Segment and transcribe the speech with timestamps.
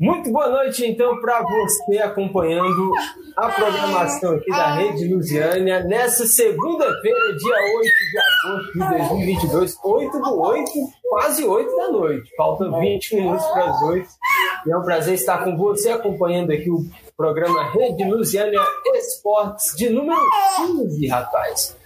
[0.00, 2.92] Muito boa noite, então, para você acompanhando
[3.36, 10.18] a programação aqui da Rede Lusiânia nessa segunda-feira, dia 8 de agosto de 2022, 8
[10.20, 10.70] do 8,
[11.02, 12.30] quase 8 da noite.
[12.36, 14.08] Falta 20 minutos para as 8.
[14.66, 16.86] E é um prazer estar com você acompanhando aqui o
[17.16, 18.60] programa Rede Lusiânia
[18.94, 20.22] Esportes de número
[20.58, 21.76] 15, rapaz.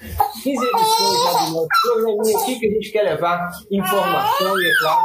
[0.43, 4.79] 15 edições já do nosso programinha aqui que a gente quer levar informação e, é
[4.81, 5.01] claro,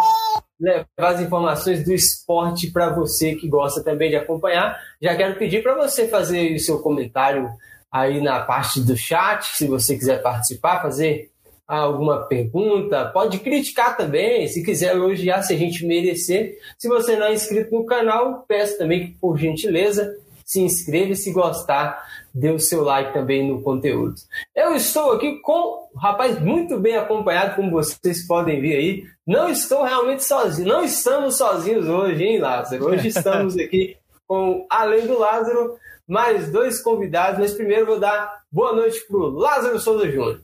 [0.60, 4.80] levar as informações do esporte para você que gosta também de acompanhar.
[5.02, 7.50] Já quero pedir para você fazer o seu comentário
[7.92, 11.30] aí na parte do chat, se você quiser participar, fazer
[11.68, 16.58] alguma pergunta, pode criticar também, se quiser elogiar, se a gente merecer.
[16.78, 20.16] Se você não é inscrito no canal, peço também que, por gentileza,
[20.48, 22.02] se inscreva e se gostar,
[22.34, 24.16] dê o seu like também no conteúdo.
[24.56, 29.04] Eu estou aqui com um rapaz muito bem acompanhado, como vocês podem ver aí.
[29.28, 32.86] Não estou realmente sozinho, não estamos sozinhos hoje, hein, Lázaro?
[32.86, 35.76] Hoje estamos aqui com, além do Lázaro,
[36.08, 40.40] mais dois convidados, mas primeiro vou dar boa noite para o Lázaro Souza Júnior.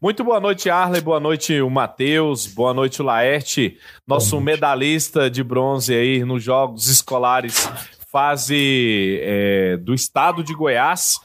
[0.00, 1.00] Muito boa noite, Arley.
[1.00, 2.46] Boa noite, o Matheus.
[2.46, 7.68] Boa noite, o Laerte, nosso medalhista de bronze aí nos Jogos Escolares
[8.12, 11.18] fase é, do estado de Goiás.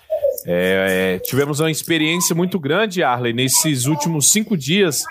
[0.45, 5.03] É, é, tivemos uma experiência muito grande, Arley, nesses últimos cinco dias,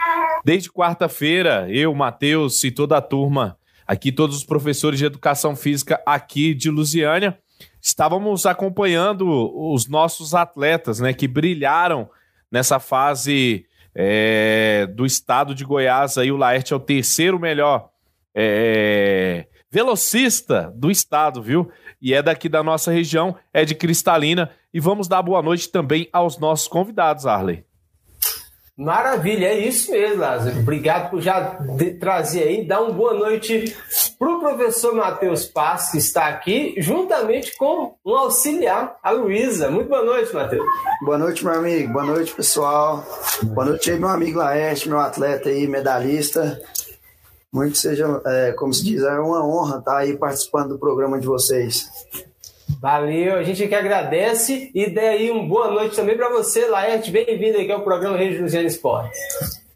[0.42, 6.00] desde quarta-feira, eu, Matheus e toda a turma, aqui todos os professores de educação física
[6.06, 7.38] aqui de Lusiânia,
[7.80, 12.08] estávamos acompanhando os nossos atletas, né, que brilharam
[12.50, 16.16] nessa fase é, do estado de Goiás.
[16.16, 17.90] Aí o Laerte é o terceiro melhor
[18.34, 21.70] é, velocista do estado, viu?
[22.00, 24.50] E é daqui da nossa região, é de Cristalina.
[24.72, 27.64] E vamos dar boa noite também aos nossos convidados, Arley.
[28.76, 30.58] Maravilha, é isso mesmo, Lázaro.
[30.58, 31.58] Obrigado por já
[31.98, 33.74] trazer aí, dar uma boa noite
[34.18, 39.70] para o professor Matheus Paz, que está aqui, juntamente com um auxiliar, a Luísa.
[39.70, 40.66] Muito boa noite, Matheus.
[41.00, 41.90] Boa noite, meu amigo.
[41.90, 43.02] Boa noite, pessoal.
[43.44, 46.60] Boa noite aí, meu amigo Laerte, meu atleta aí, medalhista.
[47.56, 51.26] Muito seja, é, como se diz, é uma honra estar aí participando do programa de
[51.26, 51.88] vocês.
[52.82, 57.10] Valeu, a gente que agradece e daí uma boa noite também para você, Laerte.
[57.10, 59.18] Bem-vindo aqui ao programa Rede Luziano Esportes.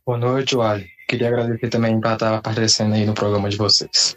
[0.05, 0.85] Boa noite, Wally.
[1.09, 4.15] Queria agradecer também por estar aparecendo aí no programa de vocês.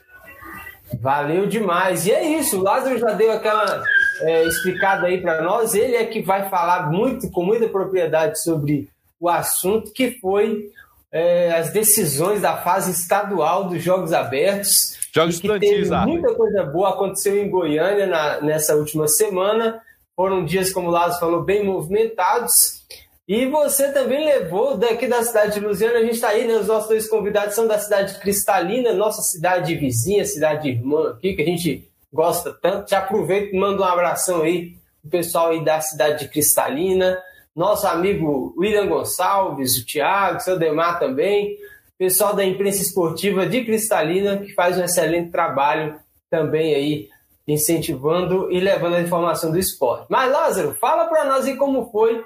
[1.00, 2.06] Valeu demais.
[2.06, 3.81] E é isso, o Lázaro já deu aquela
[4.23, 5.73] é, explicada aí para nós.
[5.73, 8.90] Ele é que vai falar muito, com muita propriedade sobre
[9.22, 10.69] o assunto que foi
[11.13, 14.97] é, as decisões da fase estadual dos Jogos Abertos.
[15.13, 19.79] Jogos estudantis, Muita coisa boa aconteceu em Goiânia na, nessa última semana.
[20.16, 22.84] Foram dias, como o Lázaro falou, bem movimentados.
[23.28, 26.56] E você também levou daqui da cidade de Luziana, a gente está aí, né?
[26.56, 31.34] Os nossos dois convidados são da cidade de Cristalina, nossa cidade vizinha, cidade irmã aqui,
[31.35, 32.90] que a gente gosta tanto.
[32.90, 34.73] Já aproveito e mando um abração aí
[35.06, 37.18] o pessoal aí da cidade de Cristalina
[37.56, 41.58] nosso amigo William Gonçalves, o Thiago, o seu Demar também,
[41.97, 45.96] pessoal da imprensa esportiva de Cristalina, que faz um excelente trabalho
[46.30, 47.09] também aí,
[47.47, 50.08] incentivando e levando a informação do esporte.
[50.09, 52.25] Mas, Lázaro, fala para nós aí como foi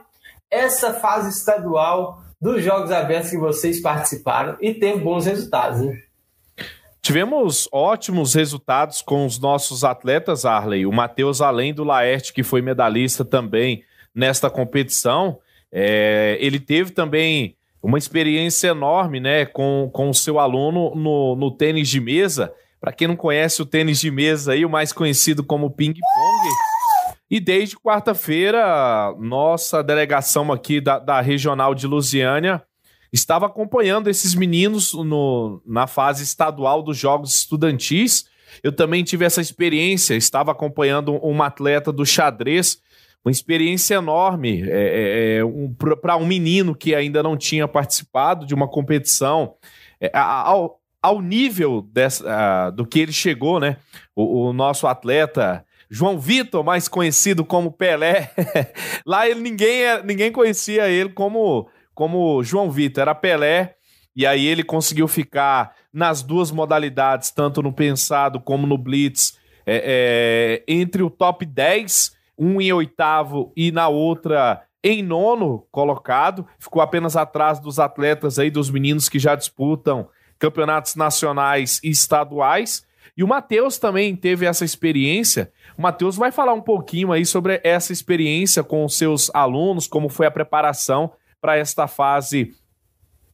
[0.49, 6.01] essa fase estadual dos Jogos Abertos que vocês participaram e teve bons resultados, né?
[7.01, 10.85] Tivemos ótimos resultados com os nossos atletas, Arley.
[10.85, 13.83] O Matheus, além do Laerte, que foi medalhista também
[14.17, 15.37] nesta competição.
[15.71, 21.51] É, ele teve também uma experiência enorme né, com, com o seu aluno no, no
[21.51, 22.51] tênis de mesa.
[22.81, 26.49] Para quem não conhece o tênis de mesa aí, o mais conhecido como ping-pong.
[27.29, 32.63] E desde quarta-feira, nossa delegação aqui da, da Regional de Lusiânia
[33.13, 38.25] estava acompanhando esses meninos no, na fase estadual dos Jogos Estudantis.
[38.63, 42.81] Eu também tive essa experiência, estava acompanhando uma atleta do xadrez
[43.27, 48.45] uma experiência enorme é, é, é um, para um menino que ainda não tinha participado
[48.45, 49.55] de uma competição.
[49.99, 53.77] É, ao, ao nível dessa, do que ele chegou, né?
[54.15, 58.31] O, o nosso atleta João Vitor, mais conhecido como Pelé,
[59.05, 63.75] lá ele, ninguém, ninguém conhecia ele como, como João Vitor, era Pelé.
[64.15, 70.63] E aí ele conseguiu ficar nas duas modalidades, tanto no pensado como no blitz, é,
[70.65, 76.45] é, entre o top 10 um em oitavo e na outra em nono colocado.
[76.59, 80.07] Ficou apenas atrás dos atletas aí, dos meninos que já disputam
[80.39, 82.85] campeonatos nacionais e estaduais.
[83.17, 85.51] E o Matheus também teve essa experiência.
[85.77, 90.07] O Matheus vai falar um pouquinho aí sobre essa experiência com os seus alunos, como
[90.07, 91.11] foi a preparação
[91.41, 92.53] para esta fase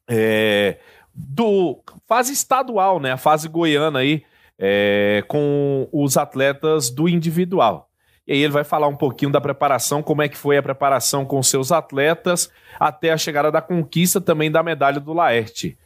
[0.10, 0.78] é,
[1.14, 3.12] do fase estadual, né?
[3.12, 4.24] A fase goiana aí
[4.58, 7.90] é, com os atletas do individual.
[8.25, 11.25] E aí ele vai falar um pouquinho da preparação, como é que foi a preparação
[11.25, 12.50] com seus atletas
[12.80, 15.78] até a chegada da conquista também da medalha do Laerte.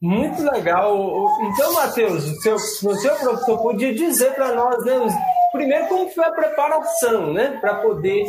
[0.00, 0.96] Muito legal.
[1.42, 4.94] Então, Matheus, o seu, seu professor podia dizer para nós, né,
[5.52, 8.24] primeiro como foi a preparação, né, para poder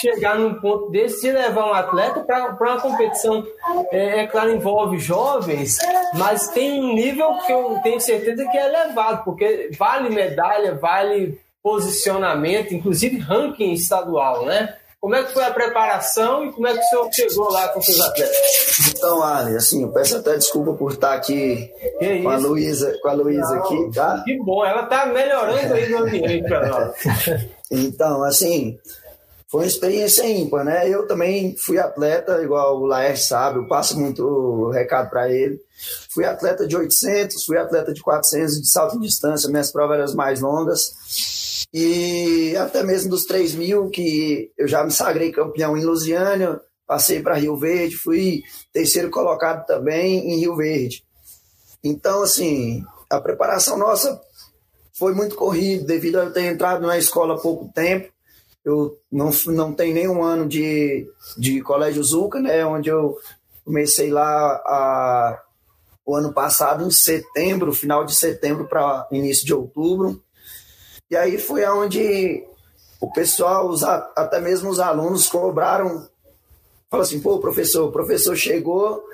[0.00, 3.44] chegar num ponto desse e levar um atleta para uma competição.
[3.90, 5.78] É, é, claro, envolve jovens,
[6.14, 11.40] mas tem um nível que eu tenho certeza que é elevado, porque vale medalha, vale
[11.62, 14.76] posicionamento, inclusive ranking estadual, né?
[15.02, 17.82] Como é que foi a preparação e como é que o senhor chegou lá com
[17.82, 18.88] seus atletas?
[18.88, 21.68] Então, Ali, assim, eu peço até desculpa por estar aqui
[22.22, 24.22] com a Luísa, com a Luísa aqui, tá?
[24.24, 26.94] Que bom, ela tá melhorando aí no ambiente para nós.
[27.68, 28.78] então, assim,
[29.50, 30.88] foi uma experiência ímpar, né?
[30.88, 35.60] Eu também fui atleta, igual o Laércio sabe, eu passo muito recado para ele.
[36.14, 40.04] Fui atleta de 800, fui atleta de 400 de salto em distância, minhas provas eram
[40.04, 41.41] as mais longas
[41.72, 47.22] e até mesmo dos 3 mil, que eu já me sagrei campeão em Lusiânia, passei
[47.22, 48.42] para Rio Verde, fui
[48.72, 51.02] terceiro colocado também em Rio Verde.
[51.82, 54.20] Então, assim, a preparação nossa
[54.92, 58.12] foi muito corrida, devido a eu ter entrado na escola há pouco tempo.
[58.64, 63.18] Eu não, não tenho nenhum ano de, de colégio Zuca, né, onde eu
[63.64, 64.28] comecei lá
[64.64, 65.42] a,
[66.04, 70.22] o ano passado, em setembro, final de setembro para início de outubro.
[71.12, 72.42] E aí foi aonde
[72.98, 76.08] o pessoal, os, até mesmo os alunos cobraram,
[76.90, 79.04] falaram assim, pô, professor, o professor chegou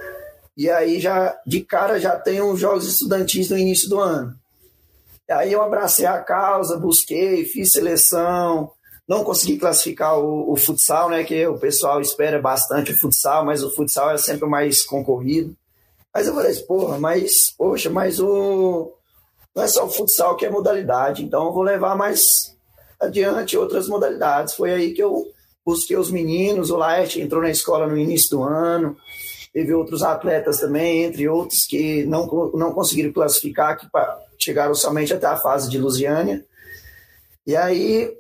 [0.57, 4.33] e aí já de cara já tem os jogos estudantis no início do ano.
[5.29, 8.71] E aí eu abracei a causa, busquei, fiz seleção,
[9.09, 11.25] não consegui classificar o, o, futsal, né?
[11.25, 15.53] Que o pessoal espera bastante o futsal, mas o futsal é sempre mais concorrido.
[16.15, 18.93] Mas eu falei, porra, mas, poxa, mas o,
[19.59, 22.57] não é só o futsal que é modalidade, então eu vou levar mais
[23.01, 24.55] adiante outras modalidades.
[24.55, 25.27] Foi aí que eu
[25.67, 28.97] busquei os meninos, o Laerte entrou na escola no início do ano,
[29.53, 32.25] teve outros atletas também, entre outros que não,
[32.55, 33.89] não conseguiram classificar, que
[34.39, 36.47] chegaram somente até a fase de Lusiânia.
[37.45, 38.17] E aí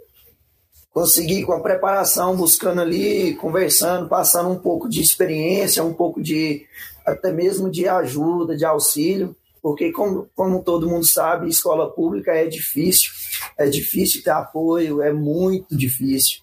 [0.91, 6.67] consegui com a preparação, buscando ali, conversando, passando um pouco de experiência, um pouco de
[7.06, 9.37] até mesmo de ajuda, de auxílio
[9.69, 13.11] porque como, como todo mundo sabe, escola pública é difícil,
[13.59, 16.41] é difícil ter apoio, é muito difícil.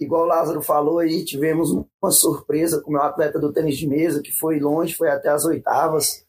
[0.00, 3.86] Igual o Lázaro falou aí, tivemos uma surpresa com o meu atleta do tênis de
[3.86, 6.24] mesa, que foi longe, foi até as oitavas,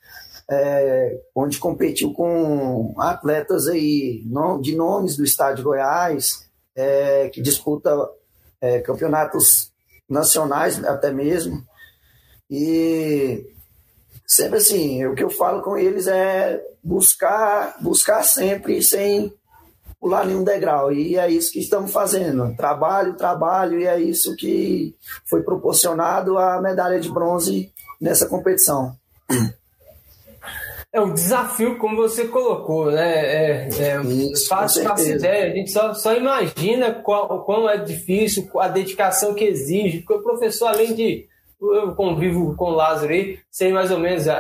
[0.48, 4.24] é, onde competiu com atletas aí
[4.62, 7.90] de nomes do estado de Goiás, é, que disputa
[8.62, 9.72] é, campeonatos
[10.08, 11.66] nacionais até mesmo.
[12.48, 13.57] E
[14.28, 19.34] sempre assim, o que eu falo com eles é buscar, buscar sempre sem
[20.00, 20.92] pular nenhum degrau.
[20.92, 22.54] E é isso que estamos fazendo.
[22.56, 24.94] Trabalho, trabalho, e é isso que
[25.26, 28.96] foi proporcionado a medalha de bronze nessa competição.
[30.92, 33.66] É um desafio, como você colocou, né?
[33.66, 35.52] É, é Isso, fácil, fácil ideia.
[35.52, 40.24] A gente só, só imagina qual, quão é difícil, a dedicação que exige, porque o
[40.24, 41.28] professor, além de
[41.60, 44.34] eu convivo com o Lázaro aí, sei mais ou menos, não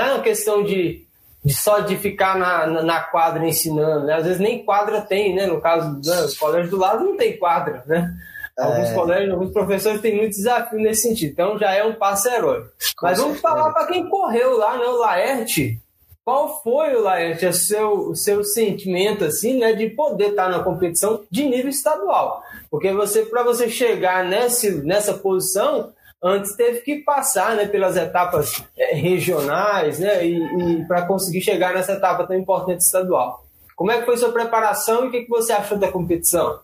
[0.00, 1.04] é uma questão de,
[1.44, 4.14] de só de ficar na, na, na quadra ensinando, né?
[4.14, 5.46] Às vezes nem quadra tem, né?
[5.46, 6.38] No caso dos né?
[6.38, 8.14] colégios do Lázaro não tem quadra, né?
[8.58, 8.94] Alguns é...
[8.94, 12.68] colégios, alguns professores têm muito desafio nesse sentido, então já é um passo heróico.
[13.02, 14.86] Mas vamos falar para quem correu lá, né?
[14.86, 15.78] O Laerte.
[16.24, 21.22] Qual foi, o Laerte, o seu, seu sentimento assim, né, de poder estar na competição
[21.30, 22.42] de nível estadual?
[22.68, 25.92] Porque você, para você chegar nesse, nessa posição,
[26.26, 31.72] antes teve que passar né, pelas etapas é, regionais né, e, e para conseguir chegar
[31.72, 33.44] nessa etapa tão importante estadual.
[33.76, 36.58] Como é que foi sua preparação e o que, que você achou da competição?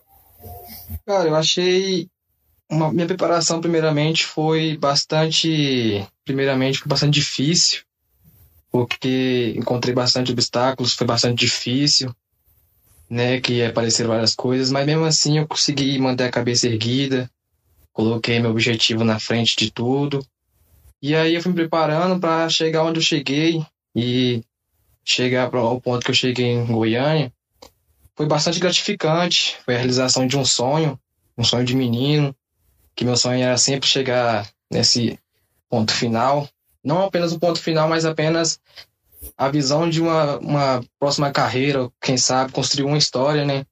[1.05, 2.07] Cara, eu achei
[2.69, 7.81] uma, minha preparação primeiramente foi bastante primeiramente foi bastante difícil
[8.71, 12.13] porque encontrei bastante obstáculos foi bastante difícil
[13.09, 17.29] né que apareceram várias coisas mas mesmo assim eu consegui manter a cabeça erguida
[17.93, 20.25] coloquei meu objetivo na frente de tudo.
[21.01, 23.63] E aí eu fui me preparando para chegar onde eu cheguei
[23.95, 24.43] e
[25.05, 27.31] chegar ao ponto que eu cheguei em Goiânia.
[28.15, 30.99] Foi bastante gratificante, foi a realização de um sonho,
[31.37, 32.35] um sonho de menino,
[32.95, 35.19] que meu sonho era sempre chegar nesse
[35.69, 36.47] ponto final.
[36.83, 38.59] Não apenas o ponto final, mas apenas
[39.37, 43.65] a visão de uma, uma próxima carreira, quem sabe, construir uma história, né?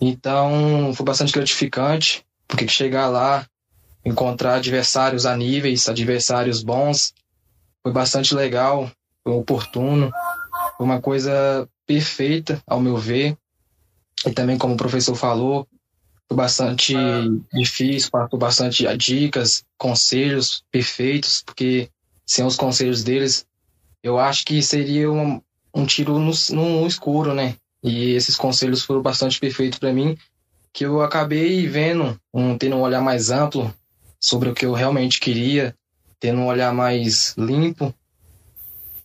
[0.00, 2.25] Então, foi bastante gratificante.
[2.46, 3.46] Porque chegar lá,
[4.04, 7.12] encontrar adversários a níveis, adversários bons,
[7.82, 8.90] foi bastante legal,
[9.22, 10.12] foi oportuno.
[10.76, 13.36] Foi uma coisa perfeita, ao meu ver.
[14.26, 15.66] E também, como o professor falou,
[16.28, 16.94] foi bastante
[17.52, 21.88] difícil, passou bastante dicas, conselhos perfeitos, porque
[22.26, 23.46] sem os conselhos deles,
[24.02, 25.40] eu acho que seria um,
[25.74, 27.56] um tiro no, no escuro, né?
[27.82, 30.18] E esses conselhos foram bastante perfeitos para mim,
[30.76, 33.74] que eu acabei vendo, um, tendo um olhar mais amplo
[34.20, 35.74] sobre o que eu realmente queria,
[36.20, 37.94] tendo um olhar mais limpo.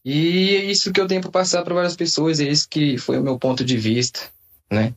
[0.04, 3.18] E é isso que eu tenho para passar para várias pessoas, é isso que foi
[3.18, 4.20] o meu ponto de vista,
[4.70, 4.94] né?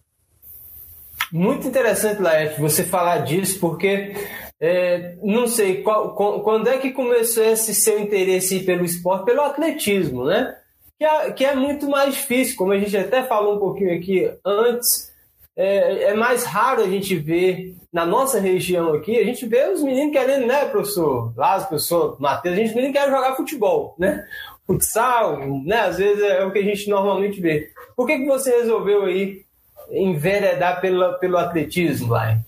[1.30, 4.12] Muito interessante, Laerte, você falar disso, porque
[4.60, 6.12] é, não sei qual,
[6.42, 10.56] quando é que começou esse seu interesse pelo esporte, pelo atletismo, né?
[10.98, 14.28] Que é, que é muito mais difícil, como a gente até falou um pouquinho aqui
[14.44, 15.13] antes.
[15.56, 19.82] É, é, mais raro a gente ver na nossa região aqui, a gente vê os
[19.82, 24.26] meninos querendo, né, professor Lázaro, professor Matheus, a gente menino quer jogar futebol, né?
[24.66, 25.82] Futsal, né?
[25.82, 27.70] Às vezes é o que a gente normalmente vê.
[27.94, 29.44] Por que, que você resolveu aí
[29.90, 32.42] enveredar pelo, pelo atletismo, Light?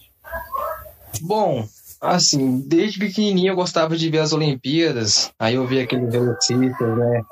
[1.21, 1.65] Bom,
[2.01, 7.23] assim, desde pequenininho eu gostava de ver as Olimpíadas, aí eu via aqueles velocistas, né?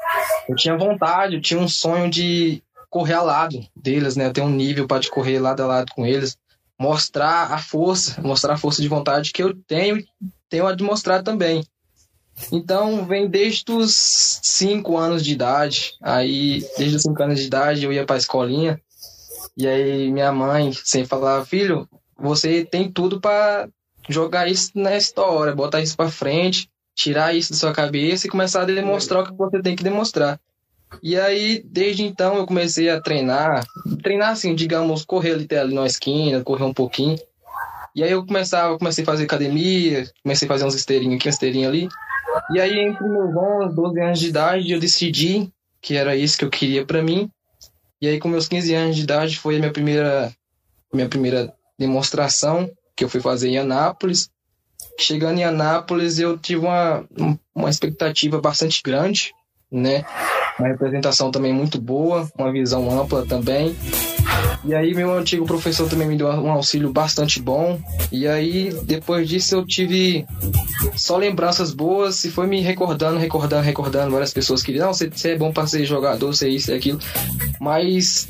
[0.49, 2.62] Eu tinha vontade, eu tinha um sonho de
[2.95, 4.31] correr ao lado deles, né?
[4.31, 6.37] Tenho um nível para correr lado a lado com eles,
[6.79, 10.01] mostrar a força, mostrar a força de vontade que eu tenho,
[10.49, 11.65] tenho a demonstrar também.
[12.53, 15.95] Então, vem desde os 5 anos de idade.
[16.01, 18.81] Aí, desde os 5 anos de idade, eu ia para a escolinha.
[19.57, 23.69] E aí minha mãe sempre falava, filho, você tem tudo para
[24.09, 28.63] jogar isso na história, botar isso para frente, tirar isso da sua cabeça e começar
[28.63, 30.41] a demonstrar o que você tem que demonstrar.
[31.03, 33.65] E aí, desde então, eu comecei a treinar,
[34.03, 37.19] treinar assim, digamos, correr ali, ali na esquina, correr um pouquinho.
[37.95, 41.35] E aí eu começava, comecei a fazer academia, comecei a fazer uns esteirinhos aqui, uns
[41.35, 41.89] esteirinhos ali.
[42.51, 45.49] E aí, entre meus 11, 12 anos de idade, eu decidi
[45.81, 47.31] que era isso que eu queria para mim.
[48.01, 50.35] E aí, com meus 15 anos de idade, foi a minha primeira,
[50.93, 54.29] minha primeira demonstração que eu fui fazer em Anápolis.
[54.99, 57.07] Chegando em Anápolis, eu tive uma,
[57.55, 59.33] uma expectativa bastante grande,
[59.75, 60.04] né?
[60.59, 63.75] Uma representação também muito boa, uma visão ampla também.
[64.64, 67.78] E aí meu antigo professor também me deu um auxílio bastante bom.
[68.11, 70.25] E aí depois disso eu tive
[70.95, 74.12] só lembranças boas e foi me recordando, recordando, recordando.
[74.12, 76.75] Várias pessoas que não, você, você é bom para ser jogador, você é isso e
[76.75, 76.99] aquilo.
[77.61, 78.28] Mas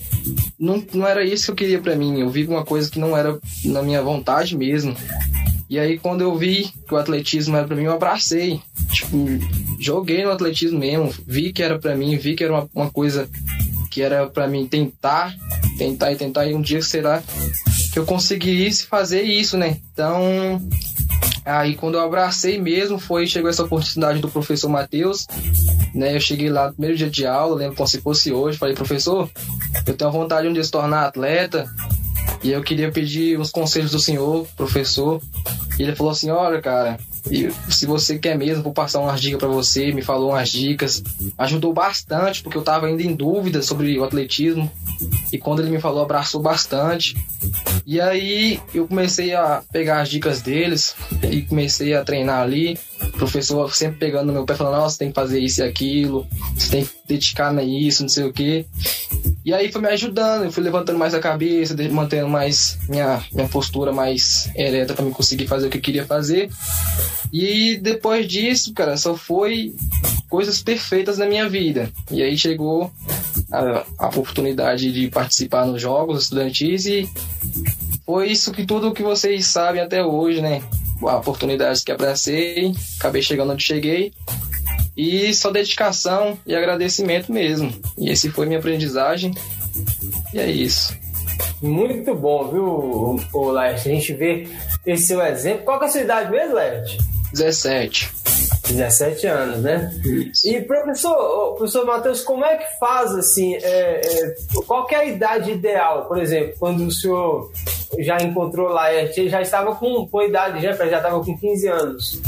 [0.59, 2.21] não, não era isso que eu queria para mim.
[2.21, 4.97] Eu vi uma coisa que não era na minha vontade mesmo.
[5.69, 8.61] E aí quando eu vi que o atletismo era para mim, eu abracei.
[8.93, 9.17] Tipo,
[9.81, 13.29] joguei no atletismo mesmo, vi que era para mim, vi que era uma, uma coisa
[13.91, 15.33] que era para mim tentar,
[15.79, 17.23] tentar e tentar, e um dia será
[17.93, 19.79] que eu conseguisse fazer isso, né?
[19.93, 20.61] Então,
[21.45, 25.29] aí quando eu abracei mesmo, foi chegou essa oportunidade do professor Matheus,
[25.95, 26.17] né?
[26.17, 29.31] Eu cheguei lá no primeiro dia de aula, lembro como se fosse hoje, falei, professor,
[29.87, 31.71] eu tenho vontade de um dia se tornar atleta,
[32.45, 35.21] e eu queria pedir uns conselhos do senhor, professor.
[35.79, 36.99] E ele falou assim: Olha, cara,
[37.31, 39.93] e se você quer mesmo, vou passar umas dicas para você.
[39.93, 41.03] Me falou umas dicas,
[41.39, 44.71] ajudou bastante, porque eu tava ainda em dúvida sobre o atletismo.
[45.33, 47.17] E quando ele me falou, abraçou bastante.
[47.87, 50.95] E aí eu comecei a pegar as dicas deles
[51.31, 52.79] e comecei a treinar ali.
[53.03, 55.65] O professor sempre pegando no meu pé, falando: Nossa, você tem que fazer isso e
[55.65, 58.67] aquilo, você tem que dedicar nisso, não sei o que.
[59.45, 63.49] E aí foi me ajudando, eu fui levantando mais a cabeça, mantendo mais minha, minha
[63.49, 66.51] postura mais ereta para me conseguir fazer o que eu queria fazer.
[67.33, 69.75] E depois disso, cara, só foi
[70.31, 71.91] coisas perfeitas na minha vida.
[72.11, 72.91] E aí chegou
[73.53, 77.09] a, a oportunidade de participar nos jogos estudantis e
[78.07, 80.63] foi isso que tudo que vocês sabem até hoje, né?
[81.03, 84.13] A oportunidade que abracei, acabei chegando onde cheguei
[84.97, 87.73] e só dedicação e agradecimento mesmo.
[87.99, 89.35] E esse foi minha aprendizagem.
[90.33, 90.97] E é isso.
[91.61, 93.89] Muito bom, viu, o Laerte?
[93.89, 94.47] A gente vê
[94.87, 95.65] esse seu exemplo.
[95.65, 96.99] Qual é a sua idade mesmo, Laerte?
[97.33, 98.13] 17.
[98.69, 99.93] 17 anos, né?
[100.05, 100.49] Isso.
[100.49, 103.55] E professor, professor Matheus, como é que faz assim?
[103.57, 104.35] É, é,
[104.67, 107.51] qual é a idade ideal, por exemplo, quando o senhor
[107.99, 112.21] já encontrou Laerte, ele já estava com, com idade, já, já estava com 15 anos.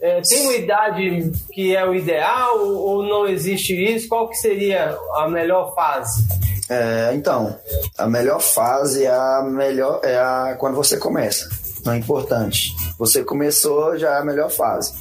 [0.00, 4.08] É, tem uma idade que é o ideal ou não existe isso?
[4.08, 6.24] Qual que seria a melhor fase?
[6.70, 7.58] É, então,
[7.98, 11.48] a melhor fase é a melhor é a quando você começa.
[11.84, 12.74] Não é importante.
[12.98, 14.92] Você começou já é a melhor fase.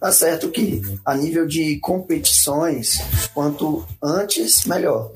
[0.00, 2.98] Tá certo que a nível de competições,
[3.34, 5.12] quanto antes melhor.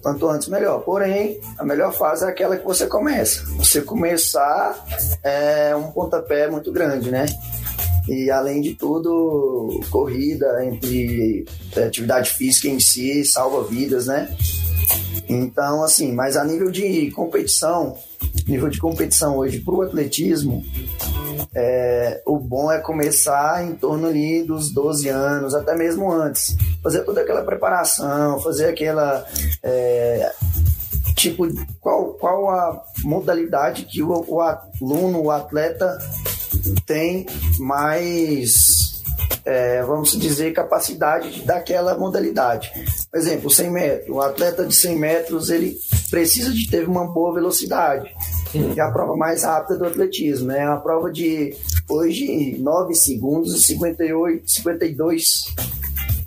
[0.00, 0.82] Quanto antes melhor.
[0.82, 3.44] Porém, a melhor fase é aquela que você começa.
[3.56, 4.76] Você começar
[5.24, 7.26] é um pontapé muito grande, né?
[8.08, 11.44] E além de tudo, corrida entre
[11.76, 14.34] é, atividade física em si salva vidas, né?
[15.28, 17.98] Então, assim, mas a nível de competição,
[18.46, 20.64] nível de competição hoje para o atletismo,
[21.54, 26.56] é, o bom é começar em torno ali dos 12 anos, até mesmo antes.
[26.82, 29.26] Fazer toda aquela preparação, fazer aquela.
[29.62, 30.32] É,
[31.14, 31.46] tipo,
[31.78, 35.98] qual, qual a modalidade que o, o aluno, o atleta
[36.86, 37.26] tem
[37.58, 38.98] mais
[39.44, 42.70] é, vamos dizer, capacidade daquela modalidade.
[43.10, 44.14] Por exemplo, 100 metros.
[44.14, 45.78] O atleta de 100 metros ele
[46.10, 48.10] precisa de ter uma boa velocidade.
[48.76, 50.60] É a prova mais rápida do atletismo, né?
[50.60, 51.54] É uma prova de
[51.88, 55.54] hoje 9 segundos e 58, 52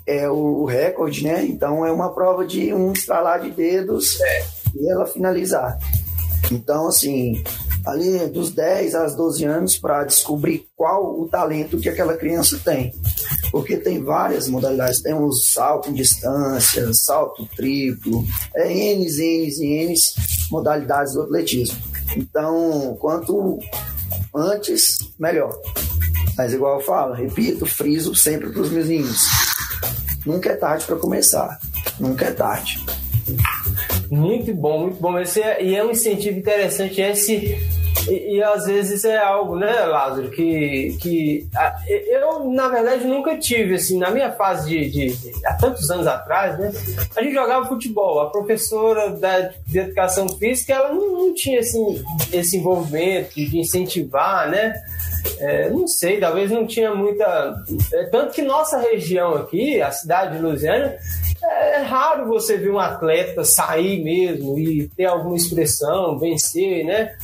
[0.06, 1.44] é o, recorde, né?
[1.44, 4.18] Então é uma prova de um estralar de dedos
[4.74, 5.78] e ela finalizar.
[6.50, 7.42] Então, assim,
[7.84, 12.92] ali dos 10 aos 12 anos para descobrir qual o talento que aquela criança tem.
[13.50, 18.24] Porque tem várias modalidades, tem um salto em distância, salto triplo,
[18.54, 19.94] é N, N, N
[20.50, 21.78] modalidades do atletismo.
[22.16, 23.58] Então, quanto
[24.34, 25.58] antes, melhor.
[26.36, 28.88] Mas igual eu falo, repito, friso sempre para os meus
[30.24, 31.58] Nunca é tarde para começar.
[31.98, 32.84] Nunca é tarde.
[34.10, 35.18] Muito bom, muito bom.
[35.18, 37.56] Esse é, e é um incentivo interessante esse.
[38.08, 43.36] E, e, às vezes é algo, né, Lázaro, que, que a, eu, na verdade, nunca
[43.38, 46.72] tive, assim, na minha fase de, de, de, há tantos anos atrás, né,
[47.16, 48.20] a gente jogava futebol.
[48.20, 54.50] A professora da, de educação física, ela não, não tinha, assim, esse envolvimento de incentivar,
[54.50, 54.74] né,
[55.38, 57.54] é, não sei, talvez não tinha muita.
[57.92, 60.96] É, tanto que nossa região aqui, a cidade de Lusiana,
[61.42, 67.14] é, é raro você ver um atleta sair mesmo e ter alguma expressão, vencer, né?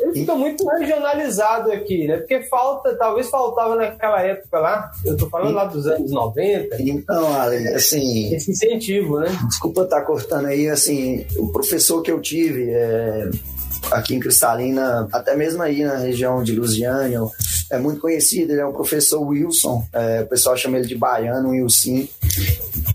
[0.00, 2.18] Ele fica muito regionalizado aqui, né?
[2.18, 6.82] Porque falta, talvez faltava naquela época lá, eu tô falando lá dos anos 90.
[6.82, 8.34] Então, Ale, assim.
[8.34, 9.28] Esse incentivo, né?
[9.48, 13.30] Desculpa estar tá cortando aí, assim, o professor que eu tive é,
[13.90, 17.20] aqui em Cristalina, até mesmo aí na região de Lusiânia,
[17.70, 21.50] é muito conhecido, ele é um professor Wilson, é, o pessoal chama ele de baiano,
[21.50, 22.06] Wilson.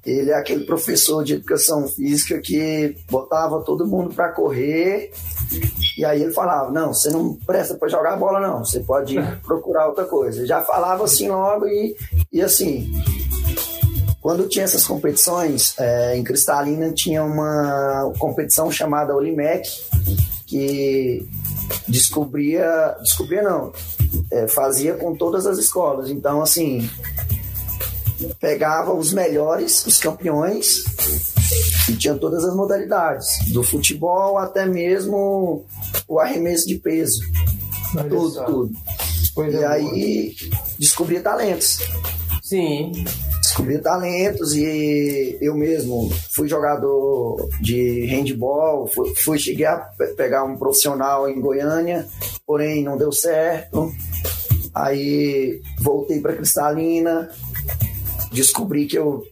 [0.06, 5.12] Ele é aquele professor de educação física que botava todo mundo para correr
[5.98, 9.88] e aí ele falava: Não, você não presta para jogar bola, não, você pode procurar
[9.88, 10.46] outra coisa.
[10.46, 11.96] já falava assim logo e,
[12.32, 12.92] e assim.
[14.22, 19.68] Quando tinha essas competições, é, em Cristalina tinha uma competição chamada Olimec,
[20.52, 21.26] que
[21.88, 23.72] descobria, descobria não,
[24.30, 26.10] é, fazia com todas as escolas.
[26.10, 26.90] Então, assim,
[28.38, 30.84] pegava os melhores, os campeões,
[31.88, 35.66] e tinha todas as modalidades, do futebol até mesmo
[36.06, 37.22] o arremesso de peso.
[37.96, 38.44] Olha tudo, só.
[38.44, 38.72] tudo.
[39.34, 40.36] Coisa e aí
[40.78, 41.80] descobria talentos.
[42.44, 42.92] Sim.
[43.52, 49.76] Descobri talentos e eu mesmo fui jogador de handball, fui, fui cheguei a
[50.16, 52.08] pegar um profissional em Goiânia,
[52.48, 53.92] porém não deu certo.
[54.74, 57.30] Aí voltei para Cristalina,
[58.32, 59.24] descobri que eu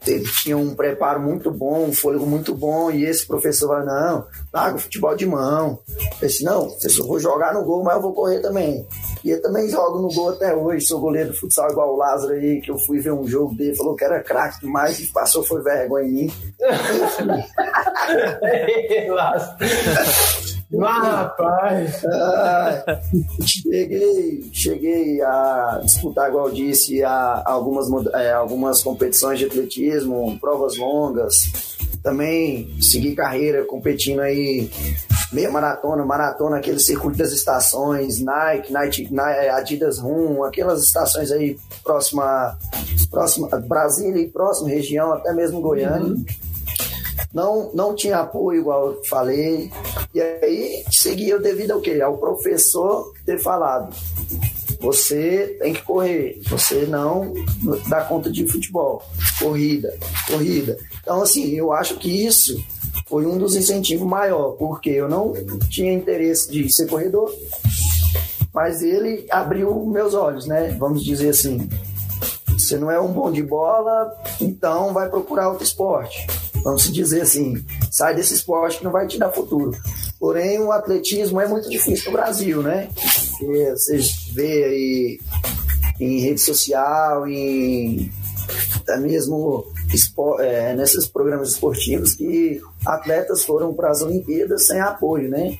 [0.43, 4.75] tinha um preparo muito bom, um fôlego muito bom, e esse professor falou, não, larga
[4.75, 5.79] o futebol de mão.
[6.21, 8.85] Eu disse, não, eu vou jogar no gol, mas eu vou correr também.
[9.23, 12.33] E eu também jogo no gol até hoje, sou goleiro de futsal igual o Lázaro
[12.33, 15.43] aí, que eu fui ver um jogo dele, falou que era craque demais, e passou,
[15.43, 16.31] foi vergonha em mim.
[19.09, 19.57] Lázaro.
[20.71, 22.05] Mas, rapaz!
[22.05, 22.99] Ah,
[23.43, 30.77] cheguei, cheguei a disputar, igual eu disse, a, algumas, é, algumas competições de atletismo, provas
[30.77, 31.77] longas.
[32.03, 34.69] Também segui carreira competindo aí
[35.33, 41.57] meia maratona, maratona, aquele circuito das estações, Nike, Nike, Nike Adidas Rum, aquelas estações aí
[41.83, 42.57] próxima,
[43.09, 46.13] próxima Brasília e próxima região, até mesmo Goiânia.
[46.13, 46.48] Uhum
[47.33, 49.71] não, não tinha apoio, igual eu falei.
[50.13, 52.01] E aí seguia devido ao quê?
[52.01, 53.95] Ao professor ter falado.
[54.81, 57.33] Você tem que correr, você não
[57.87, 59.03] dá conta de futebol.
[59.37, 59.95] Corrida,
[60.27, 60.77] corrida.
[61.01, 62.57] Então, assim, eu acho que isso
[63.05, 65.33] foi um dos incentivos maior, porque eu não
[65.69, 67.33] tinha interesse de ser corredor,
[68.53, 70.75] mas ele abriu meus olhos, né?
[70.79, 71.67] Vamos dizer assim.
[72.47, 76.27] Você não é um bom de bola, então vai procurar outro esporte
[76.63, 79.77] vamos dizer assim, sai desse esporte que não vai te dar futuro.
[80.19, 82.89] Porém, o atletismo é muito difícil no Brasil, né?
[83.37, 83.99] Porque você
[84.33, 85.19] vê aí
[85.99, 88.11] em rede social, em
[88.75, 89.65] até mesmo
[90.39, 95.57] é, nesses programas esportivos que atletas foram para as Olimpíadas sem apoio, né?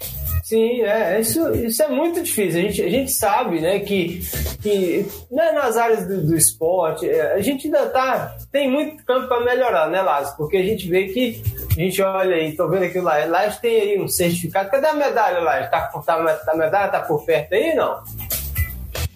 [0.50, 2.60] Sim, é, isso, isso é muito difícil.
[2.60, 4.20] A gente, a gente sabe, né, que,
[4.64, 9.28] que né, nas áreas do, do esporte, é, a gente ainda tá, tem muito campo
[9.28, 10.38] para melhorar, né, Lázaro?
[10.38, 13.80] Porque a gente vê que, a gente olha aí, tô vendo aqui lá, lá tem
[13.80, 14.72] aí um certificado.
[14.72, 15.68] Cadê a medalha, lá?
[15.68, 18.02] Tá, tá, a medalha tá por perto aí, não?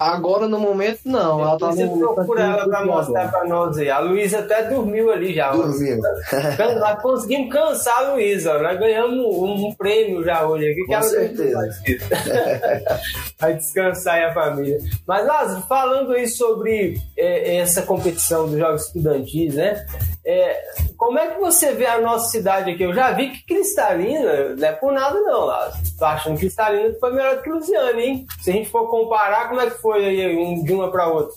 [0.04, 1.40] Agora, no momento, não.
[1.40, 3.90] Ela tá você procura ela para mostrar para nós aí.
[3.90, 5.52] A Luísa até dormiu ali já.
[5.52, 6.02] Dormiu.
[6.80, 8.60] Nós conseguimos cansar a Luísa.
[8.60, 10.86] Nós ganhamos um, um, prêmio já hoje aqui.
[10.86, 11.60] Com certeza.
[13.40, 14.78] Vai descansar aí a família.
[15.08, 19.86] Mas, Lázaro, falando aí sobre é, essa competição dos Jogos Estudantis, né?
[20.26, 20.64] É,
[20.98, 22.84] como é que você vê a nossa cidade aqui?
[22.84, 25.84] Eu já vi que Cristalina não é por nada não, Lázaro.
[26.00, 28.26] Tô achando que Cristalina foi melhor que Luziane, hein?
[28.42, 31.36] Se a gente for comparar, como é que foi aí um, de uma para outra?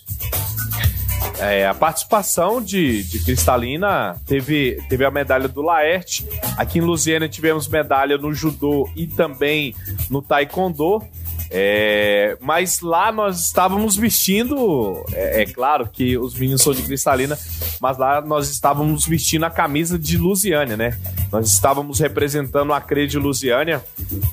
[1.39, 6.27] É, a participação de, de Cristalina teve, teve a medalha do Laerte.
[6.57, 9.75] Aqui em Luziana tivemos medalha no judô e também
[10.09, 11.03] no taekwondo.
[11.51, 17.39] É, mas lá nós estávamos vestindo, é, é, claro que os meninos são de cristalina,
[17.81, 20.99] mas lá nós estávamos vestindo a camisa de Lusiânia, né?
[21.31, 23.85] Nós estávamos representando a CRE de Lusiânia,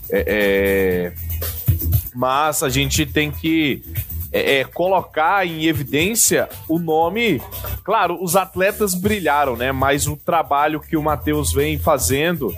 [0.09, 1.13] é, é,
[2.15, 3.83] mas a gente tem que
[4.33, 7.39] é, é, colocar em evidência o nome.
[7.83, 9.71] Claro, os atletas brilharam, né?
[9.71, 12.51] Mas o trabalho que o Matheus vem fazendo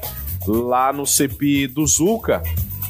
[0.47, 2.41] lá no CEPI do Zuca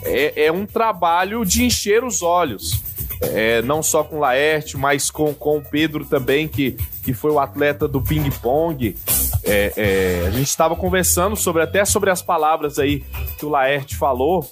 [0.04, 2.84] é, é um trabalho de encher os olhos.
[3.22, 7.32] É, não só com o Laerte, mas com, com o Pedro também, que, que foi
[7.32, 8.96] o atleta do ping-pong.
[9.44, 13.04] É, é, a gente estava conversando sobre até sobre as palavras aí
[13.38, 14.46] que o Laerte falou,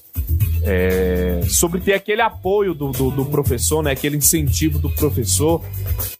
[0.63, 5.61] é, sobre ter aquele apoio do, do, do, professor, né, aquele incentivo do professor.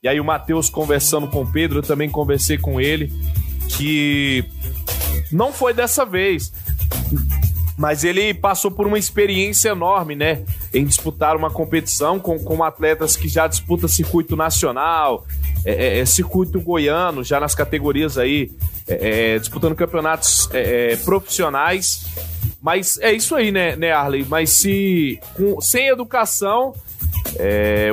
[0.02, 3.12] E aí o Matheus conversando com o Pedro, eu também conversei com ele,
[3.70, 4.44] que
[5.32, 6.52] não foi dessa vez
[7.78, 10.44] mas ele passou por uma experiência enorme, né?
[10.74, 15.26] Em disputar uma competição com, com atletas que já disputam circuito nacional,
[15.66, 18.52] é, é, é circuito goiano, já nas categorias aí,
[18.88, 20.50] é, é disputando campeonatos
[21.04, 22.06] profissionais.
[22.64, 24.26] Mas é isso aí, né, né Arley?
[24.28, 26.74] Mas se com, sem educação,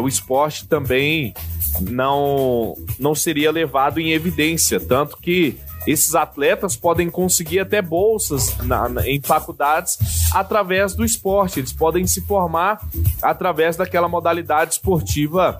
[0.00, 1.34] o esporte também
[1.80, 4.78] não, não seria levado em evidência.
[4.78, 9.98] Tanto que esses atletas podem conseguir até bolsas na, na, em faculdades
[10.32, 11.60] através do esporte.
[11.60, 12.80] Eles podem se formar
[13.22, 15.56] através daquela modalidade esportiva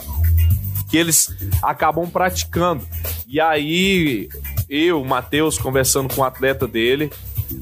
[0.91, 2.87] que eles acabam praticando.
[3.27, 4.29] E aí,
[4.69, 7.11] eu, Matheus, conversando com o atleta dele,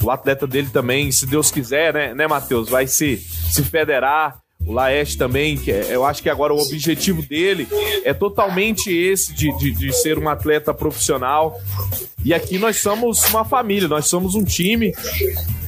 [0.03, 4.73] o atleta dele também, se Deus quiser, né, né Matheus, vai se, se federar o
[4.73, 7.67] Laeste também, que é, eu acho que agora o objetivo dele
[8.05, 11.59] é totalmente esse de, de, de, ser um atleta profissional.
[12.23, 14.93] E aqui nós somos uma família, nós somos um time.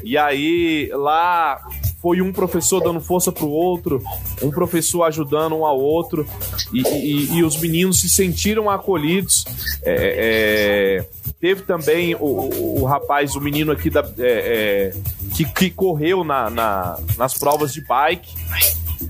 [0.04, 1.62] E aí lá
[2.00, 4.02] foi um professor dando força pro outro,
[4.42, 6.26] um professor ajudando um ao outro,
[6.72, 9.44] e, e, e os meninos se sentiram acolhidos.
[9.82, 14.94] É, é, teve também o, o, rapaz, o menino aqui da, é, é
[15.34, 18.34] que, que correu na, na, nas provas de bike.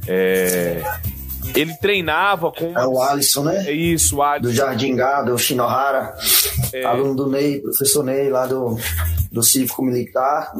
[0.07, 0.83] É,
[1.55, 2.76] ele treinava com.
[2.79, 3.64] É o Alisson, né?
[3.66, 4.50] É isso, o Alisson.
[4.50, 6.14] Do Jardim Gado, o Shinohara,
[6.87, 8.79] aluno do Ney, professor Ney, lá do,
[9.31, 10.53] do Cívico Militar.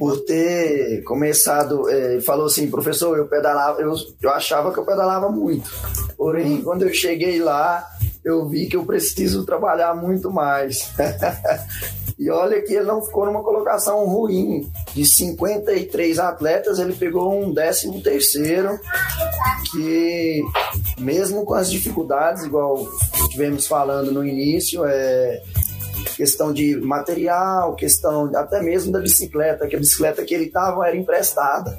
[0.00, 5.28] Por ter começado, é, falou assim, professor, eu pedalava, eu, eu achava que eu pedalava
[5.28, 5.70] muito.
[6.16, 7.86] Porém, quando eu cheguei lá,
[8.24, 10.90] eu vi que eu preciso trabalhar muito mais.
[12.20, 14.70] E olha que ele não ficou numa colocação ruim.
[14.92, 18.78] De 53 atletas, ele pegou um 13 terceiro,
[19.72, 20.42] que
[20.98, 22.86] mesmo com as dificuldades, igual
[23.30, 25.42] tivemos falando no início, é
[26.20, 30.94] questão de material, questão até mesmo da bicicleta, que a bicicleta que ele estava era
[30.94, 31.74] emprestada.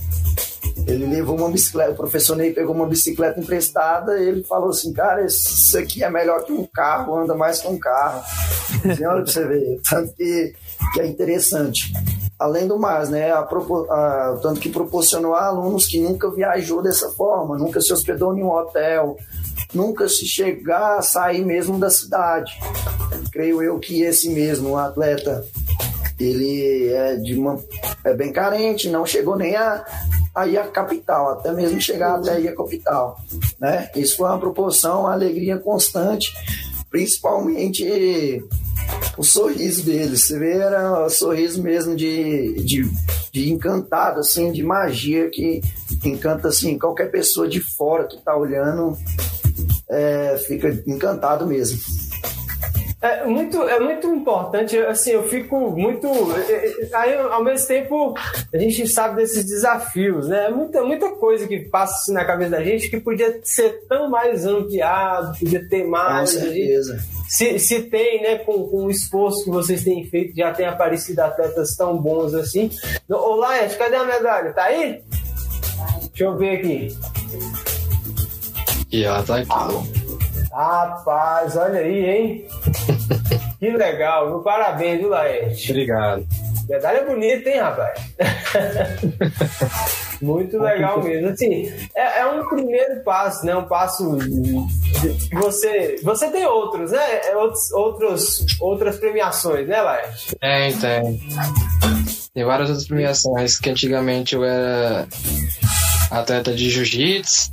[0.88, 4.91] Ele levou uma bicicleta, o professor Ney pegou uma bicicleta emprestada e ele falou assim,
[4.93, 8.23] cara, isso aqui é melhor que um carro, anda mais que um carro.
[8.89, 10.56] Assim, olha pra você ver, tanto que,
[10.93, 11.93] que é interessante.
[12.39, 17.12] Além do mais, né, a, a, tanto que proporcionou a alunos que nunca viajou dessa
[17.12, 19.17] forma, nunca se hospedou em um hotel,
[19.74, 22.52] nunca se chegar a sair mesmo da cidade.
[23.32, 25.45] Creio eu que esse mesmo atleta
[26.19, 27.60] ele é de uma
[28.04, 29.84] é bem carente, não chegou nem a
[30.34, 33.19] aí a capital, até mesmo chegar até aí a capital,
[33.60, 33.89] né?
[33.95, 36.32] Isso foi uma proporção, uma alegria constante,
[36.89, 38.41] principalmente
[39.17, 42.89] o sorriso dele, você vê, era um sorriso mesmo de, de,
[43.32, 45.62] de encantado, assim, de magia que
[46.04, 48.97] encanta, assim, qualquer pessoa de fora que tá olhando
[49.89, 51.80] é, fica encantado mesmo.
[53.02, 56.08] É muito, é muito importante, assim, eu fico muito.
[56.93, 58.13] Aí, ao mesmo tempo,
[58.54, 60.45] a gente sabe desses desafios, né?
[60.45, 64.08] É muita, muita coisa que passa assim, na cabeça da gente que podia ser tão
[64.08, 66.32] mais ampliado, podia ter mais.
[66.32, 67.00] Com certeza.
[67.28, 71.21] Se, se tem, né, com, com o esforço que vocês têm feito, já tem aparecido
[71.21, 72.69] atletas tão bons assim.
[73.10, 74.54] Ô, Laerte, cadê a medalha?
[74.54, 75.02] Tá aí?
[76.10, 76.95] Deixa eu ver aqui.
[78.91, 79.49] E ela tá aqui.
[80.51, 82.45] Rapaz, olha aí, hein?
[83.58, 84.39] que legal, viu?
[84.39, 85.71] Parabéns, viu, Laerte?
[85.71, 86.27] Obrigado.
[86.67, 87.99] Medalha bonita, hein, rapaz?
[90.21, 91.30] Muito legal mesmo.
[91.30, 93.56] Assim, é, é, um primeiro passo, né?
[93.56, 94.17] Um passo
[95.34, 95.99] você.
[96.04, 97.27] Você tem outros, né?
[97.27, 100.36] É outros, outros, outras premiações, né, Laerte?
[100.36, 101.21] Tem, tem.
[102.34, 105.08] Tem várias outras premiações que antigamente eu era
[106.12, 107.51] atleta de jiu-jitsu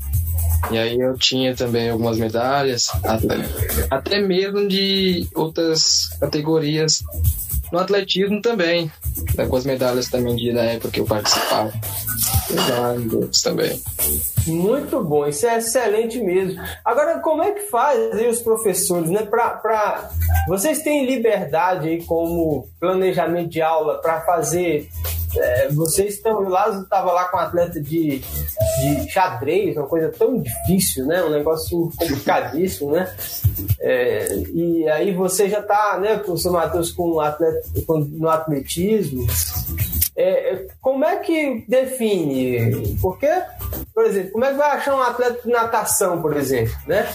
[0.70, 3.36] e aí eu tinha também algumas medalhas, até,
[3.90, 7.02] até mesmo de outras categorias
[7.72, 8.90] no atletismo também.
[9.38, 11.72] Algumas medalhas também de, da época que eu participava.
[13.12, 13.80] Outros também.
[14.46, 16.60] Muito bom, isso é excelente mesmo.
[16.84, 19.22] Agora, como é que faz aí os professores, né?
[19.22, 20.10] Pra, pra...
[20.48, 24.88] Vocês têm liberdade aí como planejamento de aula para fazer
[25.36, 26.38] é, vocês estão.
[26.38, 31.22] O Lázaro estava lá com um atleta de, de xadrez, uma coisa tão difícil, né?
[31.22, 33.12] Um negócio complicadíssimo, né?
[33.80, 39.26] É, e aí você já está, né, professor Matheus, com atleta com, no atletismo.
[40.16, 42.96] É, é, como é que define?
[43.00, 43.30] Porque,
[43.94, 47.08] por exemplo, como é que vai achar um atleta de natação, por exemplo, né?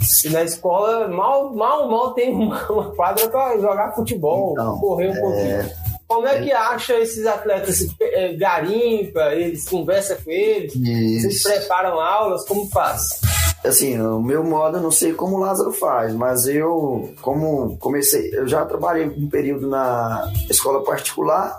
[0.00, 5.08] Se na escola mal, mal, mal tem uma, uma quadra para jogar futebol, então, correr
[5.08, 5.20] um é...
[5.20, 5.85] pouquinho.
[6.08, 7.86] Como é que acha esses atletas?
[8.00, 10.74] É, garimpa, eles conversa com eles?
[10.74, 11.30] Isso.
[11.30, 12.44] Vocês preparam aulas?
[12.46, 13.20] Como faz?
[13.64, 18.30] Assim, o meu modo eu não sei como o Lázaro faz, mas eu, como comecei,
[18.32, 21.58] eu já trabalhei um período na escola particular,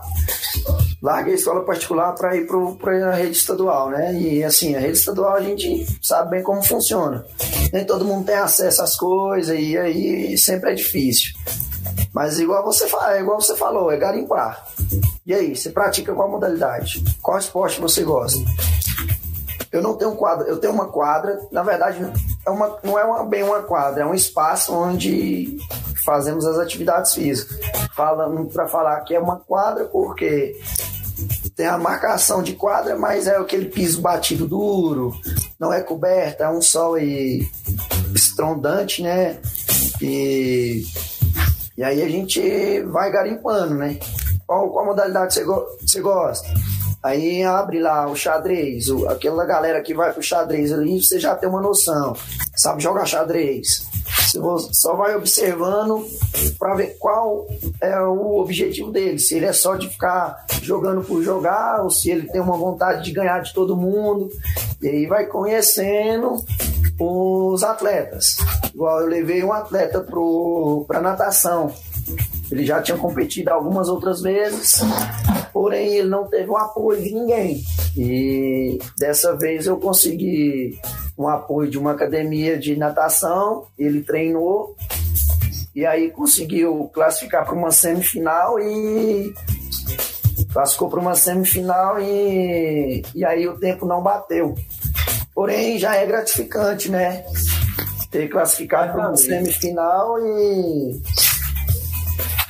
[1.01, 4.13] larguei a escola particular para ir para a rede estadual, né?
[4.13, 7.25] E assim, a rede estadual a gente sabe bem como funciona.
[7.73, 11.33] Nem todo mundo tem acesso às coisas e aí sempre é difícil.
[12.17, 14.65] Mas igual você, fala, igual você falou, é garimpar.
[15.23, 17.03] E aí, você pratica qual modalidade?
[17.21, 18.39] Qual esporte você gosta?
[19.71, 22.01] Eu não tenho quadra, eu tenho uma quadra, na verdade
[22.43, 25.59] é uma, não é uma, bem uma quadra, é um espaço onde
[26.03, 27.55] fazemos as atividades físicas.
[27.95, 30.59] Falando para falar que é uma quadra porque
[31.55, 35.13] tem a marcação de quadra, mas é aquele piso batido duro,
[35.59, 37.47] não é coberta, é um sol aí
[38.15, 39.37] estrondante, né?
[40.01, 40.83] E
[41.77, 43.99] e aí a gente vai garimpando, né?
[44.47, 46.47] Qual, qual modalidade você, go você gosta?
[47.03, 51.35] Aí abre lá o xadrez, o, aquela galera que vai pro xadrez ali, você já
[51.35, 52.15] tem uma noção,
[52.55, 53.85] sabe jogar xadrez.
[54.33, 56.05] Você só vai observando
[56.57, 57.47] para ver qual
[57.79, 59.19] é o objetivo dele.
[59.19, 63.03] Se ele é só de ficar jogando por jogar, ou se ele tem uma vontade
[63.03, 64.29] de ganhar de todo mundo.
[64.81, 66.43] E aí vai conhecendo
[66.99, 68.37] os atletas.
[68.73, 70.05] Igual eu levei um atleta
[70.87, 71.71] para natação.
[72.51, 74.81] Ele já tinha competido algumas outras vezes,
[75.51, 77.61] porém ele não teve o apoio de ninguém.
[77.95, 80.79] E dessa vez eu consegui
[81.17, 84.77] um apoio de uma academia de natação, ele treinou
[85.75, 89.33] e aí conseguiu classificar para uma semifinal e
[90.53, 94.55] classificou para uma semifinal e, e aí o tempo não bateu.
[95.37, 97.23] Porém, já é gratificante, né?
[98.09, 100.99] Ter classificado para uma semifinal e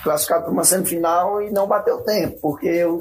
[0.02, 3.00] classificado para uma semifinal e não bater o tempo, porque eu,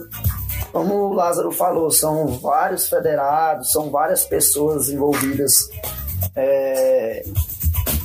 [0.72, 5.53] como o Lázaro falou, são vários federados, são várias pessoas envolvidas
[6.35, 7.25] é,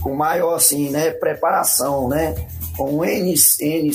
[0.04, 3.92] com maior assim, né, preparação, né, com N, N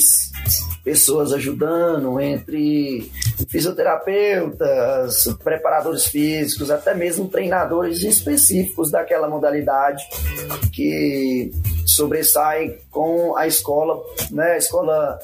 [0.87, 3.11] pessoas ajudando, entre
[3.49, 10.01] fisioterapeutas, preparadores físicos, até mesmo treinadores específicos daquela modalidade
[10.71, 11.51] que
[11.85, 15.19] sobressai com a escola, né, a escola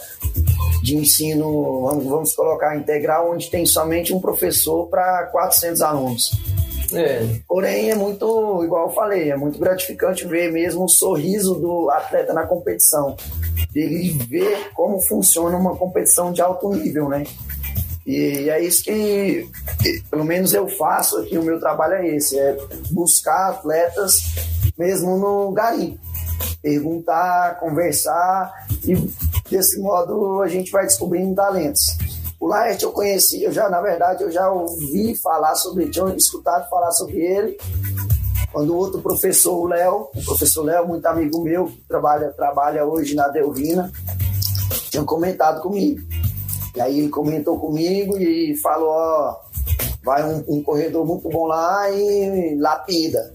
[0.83, 6.52] de ensino, vamos, vamos colocar integral, onde tem somente um professor para 400 alunos.
[6.95, 7.39] É.
[7.47, 12.33] Porém, é muito, igual eu falei, é muito gratificante ver mesmo o sorriso do atleta
[12.33, 13.15] na competição.
[13.73, 17.23] Ele ver como funciona uma competição de alto nível, né?
[18.05, 19.49] E é isso que,
[20.09, 22.57] pelo menos eu faço aqui, o meu trabalho é esse, é
[22.91, 24.19] buscar atletas
[24.77, 25.99] mesmo no garimpo.
[26.61, 28.95] Perguntar, conversar e
[29.49, 31.97] desse modo a gente vai descobrindo talentos.
[32.43, 36.13] O Laerte eu conheci, eu já, na verdade, eu já ouvi falar sobre ele, tinha
[36.13, 37.57] escutado falar sobre ele,
[38.51, 42.85] quando o outro professor, o Léo, o professor Léo, muito amigo meu, que trabalha, trabalha
[42.85, 43.89] hoje na Delvina,
[44.89, 46.01] tinha comentado comigo.
[46.75, 49.39] E aí ele comentou comigo e falou, ó,
[50.03, 53.31] vai um, um corredor muito bom lá e lapida.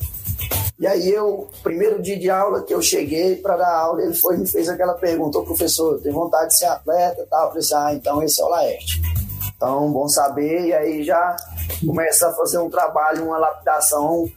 [0.78, 4.36] E aí eu, primeiro dia de aula que eu cheguei para dar aula, ele foi
[4.36, 7.46] me fez aquela pergunta, ô professor, tem vontade de ser atleta tal?
[7.46, 9.02] Eu falei assim, ah, então esse é o Laerte.
[9.56, 11.36] Então, bom saber, e aí já
[11.84, 14.30] começa a fazer um trabalho, uma lapidação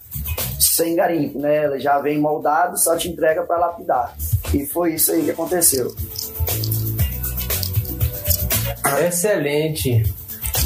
[0.59, 1.65] sem garimpo, né?
[1.65, 4.15] Ela já vem moldado, só te entrega para lapidar.
[4.51, 5.93] E foi isso aí que aconteceu.
[9.05, 10.20] Excelente.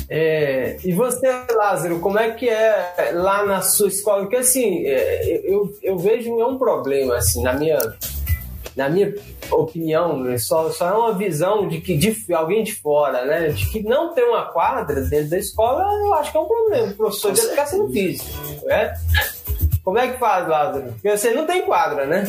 [0.09, 4.21] É, e você, Lázaro, como é que é lá na sua escola?
[4.21, 7.79] Porque assim, é, eu, eu vejo é um problema, assim, na minha,
[8.75, 9.13] na minha
[9.51, 10.37] opinião, né?
[10.37, 13.49] só, só é uma visão de que de alguém de fora, né?
[13.49, 16.93] De que não ter uma quadra dentro da escola, eu acho que é um problema.
[16.93, 18.29] professor de educação física,
[18.65, 18.93] né?
[19.83, 20.93] Como é que faz, Lázaro?
[20.93, 22.25] Porque você não tem quadra, né?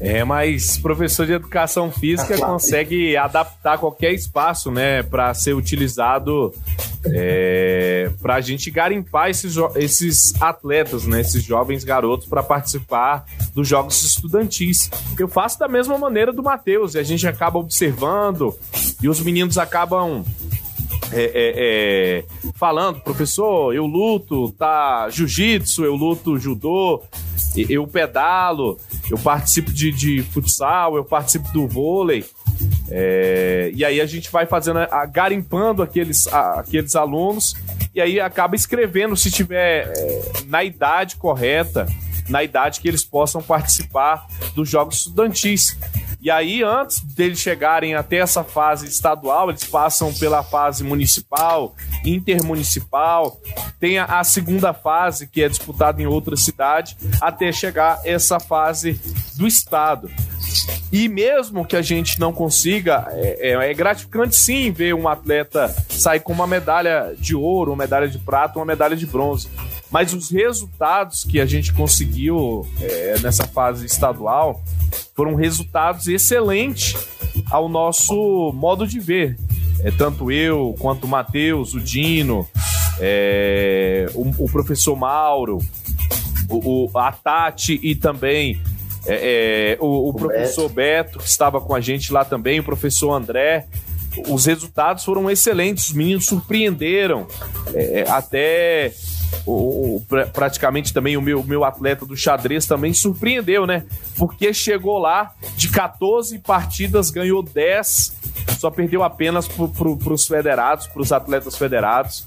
[0.00, 6.52] É, mas professor de educação física consegue adaptar qualquer espaço, né, para ser utilizado
[7.06, 13.68] é, para a gente garimpar esses, esses atletas, né, esses jovens garotos para participar dos
[13.68, 14.90] jogos estudantis.
[15.18, 18.56] Eu faço da mesma maneira do Matheus e a gente acaba observando
[19.02, 20.24] e os meninos acabam
[21.14, 22.24] é, é, é,
[22.54, 27.02] falando, professor, eu luto, tá jiu-jitsu, eu luto judô,
[27.56, 28.78] eu pedalo,
[29.10, 32.24] eu participo de, de futsal, eu participo do vôlei.
[32.90, 37.54] É, e aí a gente vai fazendo, a, garimpando aqueles, a, aqueles alunos
[37.94, 41.86] e aí acaba escrevendo se tiver é, na idade correta,
[42.28, 45.76] na idade que eles possam participar dos jogos estudantis.
[46.24, 53.38] E aí, antes deles chegarem até essa fase estadual, eles passam pela fase municipal, intermunicipal,
[53.78, 58.98] tem a, a segunda fase, que é disputada em outra cidade, até chegar essa fase
[59.36, 60.10] do estado.
[60.90, 65.68] E mesmo que a gente não consiga, é, é, é, gratificante sim ver um atleta
[65.90, 69.50] sair com uma medalha de ouro, uma medalha de prata, uma medalha de bronze.
[69.94, 74.60] Mas os resultados que a gente conseguiu é, nessa fase estadual
[75.14, 76.96] foram resultados excelentes
[77.48, 79.38] ao nosso modo de ver.
[79.84, 82.44] É, tanto eu quanto o Matheus, o Dino,
[82.98, 85.58] é, o, o, professor Mauro,
[86.48, 88.60] o, o, a Tati e também
[89.06, 91.12] é, é o, o, professor Beto.
[91.12, 93.68] Beto, que estava com a gente lá também, o professor André
[94.28, 97.26] os resultados foram excelentes, os meninos surpreenderam.
[97.74, 98.92] É, até
[99.46, 103.84] o, o, praticamente também o meu, meu atleta do xadrez também surpreendeu, né?
[104.16, 108.16] Porque chegou lá de 14 partidas, ganhou 10,
[108.58, 112.26] só perdeu apenas para pro, os federados, para os atletas federados.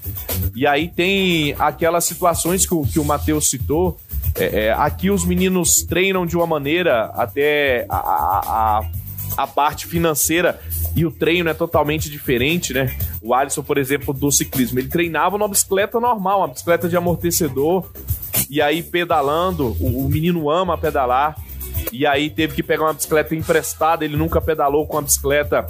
[0.54, 3.98] E aí tem aquelas situações que o, que o Matheus citou.
[4.36, 8.80] É, é, aqui os meninos treinam de uma maneira até a, a,
[9.36, 10.60] a parte financeira
[10.94, 12.96] e o treino é totalmente diferente, né?
[13.22, 17.90] O Alisson, por exemplo, do ciclismo, ele treinava numa bicicleta normal, uma bicicleta de amortecedor,
[18.50, 21.36] e aí pedalando, o, o menino ama pedalar,
[21.92, 25.66] e aí teve que pegar uma bicicleta emprestada, ele nunca pedalou com uma bicicleta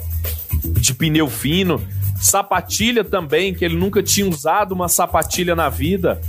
[0.63, 1.81] de pneu fino,
[2.19, 6.19] sapatilha também, que ele nunca tinha usado uma sapatilha na vida.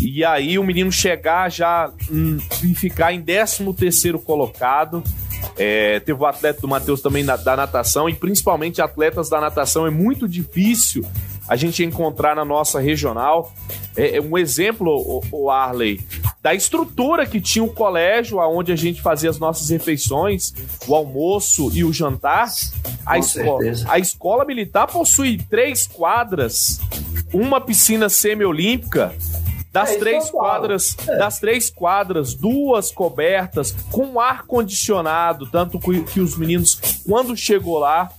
[0.00, 1.90] E aí o menino chegar já
[2.62, 5.02] e ficar em 13 terceiro colocado
[5.56, 9.86] é, teve o atleta do Matheus também na, da natação, e principalmente atletas da natação
[9.86, 11.04] é muito difícil
[11.48, 13.52] a gente encontrar na nossa regional.
[13.96, 16.00] É, é um exemplo, o, o, Arley,
[16.40, 20.54] da estrutura que tinha o colégio, onde a gente fazia as nossas refeições,
[20.86, 22.48] o almoço e o jantar.
[23.04, 26.80] A, escola, a escola militar possui três quadras,
[27.32, 29.12] uma piscina semiolímpica
[29.72, 31.16] das é, três quadras, é.
[31.16, 38.10] das três quadras, duas cobertas com ar condicionado, tanto que os meninos quando chegou lá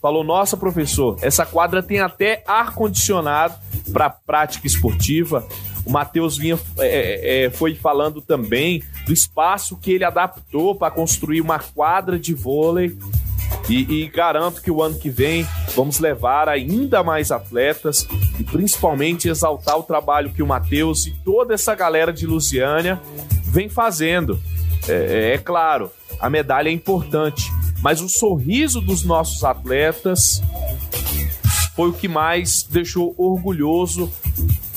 [0.00, 3.54] falou: "Nossa, professor, essa quadra tem até ar condicionado
[3.92, 5.46] para prática esportiva".
[5.84, 10.90] O Matheus vinha é, é, é, foi falando também do espaço que ele adaptou para
[10.90, 12.96] construir uma quadra de vôlei
[13.68, 18.06] e, e, garanto que o ano que vem vamos levar ainda mais atletas
[18.38, 23.00] e principalmente exaltar o trabalho que o Matheus e toda essa galera de Lusiânia
[23.44, 24.40] vem fazendo.
[24.88, 27.50] É, é, é claro, a medalha é importante,
[27.82, 30.42] mas o sorriso dos nossos atletas
[31.76, 34.12] foi o que mais deixou orgulhoso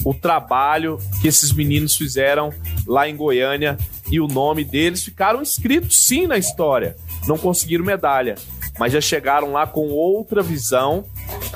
[0.06, 2.54] o trabalho que esses meninos fizeram
[2.86, 3.78] lá em Goiânia
[4.12, 6.96] e o nome deles ficaram escritos sim na história.
[7.28, 8.36] Não conseguiram medalha,
[8.80, 11.06] mas já chegaram lá com outra visão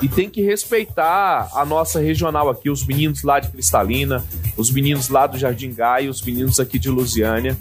[0.02, 4.24] e tem que respeitar a nossa regional aqui, os meninos lá de Cristalina,
[4.56, 7.56] os meninos lá do Jardim Gaia, os meninos aqui de Lusiânia.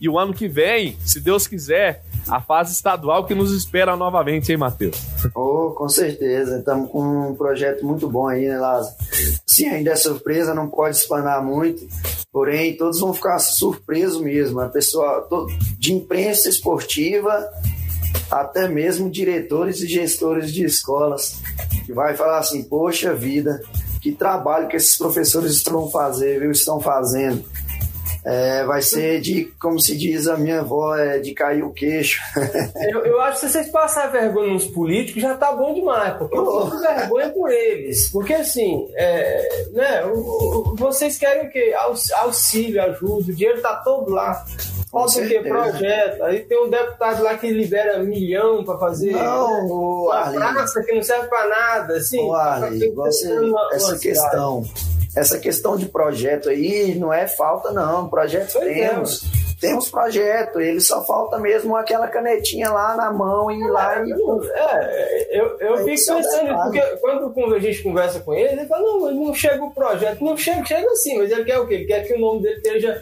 [0.00, 4.52] E o ano que vem, se Deus quiser, a fase estadual que nos espera novamente,
[4.52, 4.96] hein, Matheus?
[5.34, 6.58] Oh, com certeza.
[6.58, 8.94] Estamos com um projeto muito bom aí, né, Lázaro?
[9.46, 11.86] Sim, ainda é surpresa, não pode espanar muito,
[12.32, 14.60] porém todos vão ficar surpresos mesmo.
[14.60, 15.26] A pessoa
[15.78, 17.44] de imprensa esportiva
[18.30, 21.40] até mesmo diretores e gestores de escolas
[21.84, 23.60] que vai falar assim, poxa vida,
[24.00, 26.50] que trabalho que esses professores estão fazendo, viu?
[26.50, 27.44] estão fazendo.
[28.24, 32.20] É, vai ser de, como se diz a minha avó, é de cair o queixo.
[32.92, 36.36] eu, eu, acho que se vocês passarem vergonha nos políticos já tá bom demais, porque
[36.36, 36.66] eu oh.
[36.66, 38.10] vergonha por eles.
[38.10, 40.02] Porque assim, é, né,
[40.74, 41.74] vocês querem o quê?
[42.14, 44.44] Auxílio, ajuda, o dinheiro tá todo lá.
[44.92, 45.40] Falta o quê?
[45.40, 46.22] Projeto.
[46.22, 51.02] Aí tem um deputado lá que libera milhão para fazer não, uma praça que não
[51.02, 51.96] serve para nada.
[51.96, 54.62] Assim, o Arley, você, uma, essa uma questão.
[55.16, 58.08] Essa questão de projeto aí não é falta, não.
[58.08, 59.22] Projetos pois é, temos.
[59.22, 64.00] É, temos projeto, ele só falta mesmo aquela canetinha lá na mão e ir lá
[64.00, 64.12] é, e.
[64.12, 66.80] É, eu, eu fico pensando, porque
[67.32, 70.24] quando a gente conversa com ele, ele fala, não, não chega o projeto.
[70.24, 71.74] Não chega, chega assim, mas ele quer o quê?
[71.74, 73.00] Ele quer que o nome dele esteja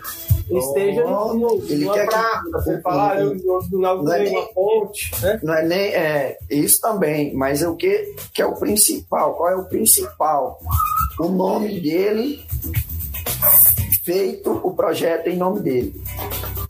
[0.58, 3.36] esteja oh, no, ele numa quer praça, que, falar, eu
[3.70, 5.12] não é uma ponte.
[5.22, 5.40] Né?
[5.42, 9.34] Não é nem é, isso também, mas é o que, que é o principal?
[9.34, 10.58] Qual é o principal?
[11.20, 12.42] O nome dele
[14.02, 16.02] feito o projeto em nome dele.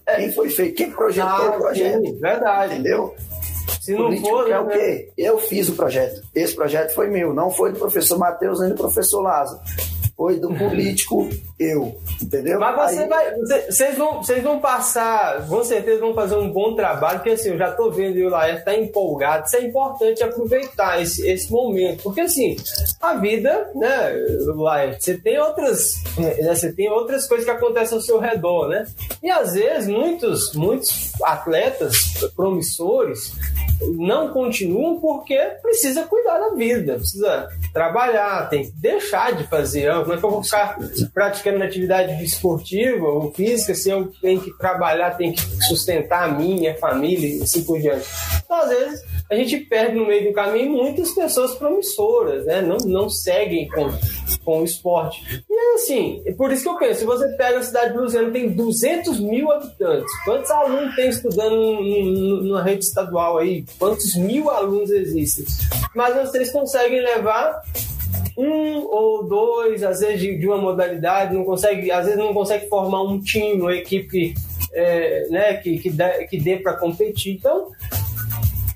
[0.04, 0.16] É.
[0.16, 0.74] Quem foi feito?
[0.74, 2.04] Quem projetou ah, o projeto?
[2.04, 2.74] Sim, verdade.
[2.74, 3.14] Entendeu?
[3.80, 4.76] Se não for, é o né?
[4.76, 5.12] quê?
[5.16, 6.20] Eu fiz o projeto.
[6.34, 9.60] Esse projeto foi meu, não foi do professor Matheus nem do professor Lázaro
[10.20, 11.26] foi do político
[11.58, 12.60] eu, entendeu?
[12.60, 13.08] Mas você Aí...
[13.08, 13.34] vai,
[13.70, 17.58] vocês vão, vocês vão passar, com certeza vão fazer um bom trabalho, porque assim, eu
[17.58, 22.20] já tô vendo o Laércio tá empolgado, isso é importante aproveitar esse, esse momento, porque
[22.20, 22.54] assim,
[23.00, 24.12] a vida, né,
[24.56, 28.86] Laércio, você tem outras, né, você tem outras coisas que acontecem ao seu redor, né?
[29.22, 31.96] E às vezes muitos, muitos atletas
[32.36, 33.32] promissores
[33.82, 39.90] não continuam porque precisa cuidar da vida, precisa trabalhar, tem que deixar de fazer.
[40.10, 40.76] Como é que eu vou ficar
[41.14, 46.74] praticando atividade esportiva ou física se eu tenho que trabalhar, tenho que sustentar a minha
[46.78, 48.04] família e assim por diante?
[48.44, 52.60] Então, às vezes, a gente perde no meio do caminho muitas pessoas promissoras, né?
[52.60, 53.88] Não, não seguem com,
[54.44, 55.44] com o esporte.
[55.48, 57.98] E é assim, é por isso que eu penso, se você pega a cidade de
[57.98, 60.12] Luziano, tem 200 mil habitantes.
[60.24, 63.64] Quantos alunos tem estudando na rede estadual aí?
[63.78, 65.44] Quantos mil alunos existem?
[65.94, 67.62] Mas vocês conseguem levar
[68.40, 72.68] um ou dois, às vezes, de, de, uma modalidade, não consegue, às vezes não consegue
[72.68, 74.34] formar um time, uma equipe
[74.72, 77.34] é, né, que, que, dê, que dê para competir.
[77.34, 77.68] Então,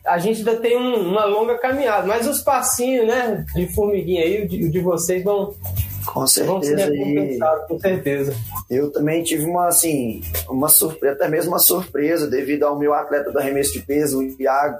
[0.05, 4.47] a gente ainda tem um, uma longa caminhada, mas os passinhos né, de formiguinha aí,
[4.47, 5.55] de, de vocês vão,
[6.07, 6.95] com certeza.
[6.95, 8.35] E com certeza.
[8.71, 13.33] Eu também tive uma, assim, uma surpresa, até mesmo uma surpresa, devido ao meu atleta
[13.33, 14.79] do arremesso de peso, o Iago.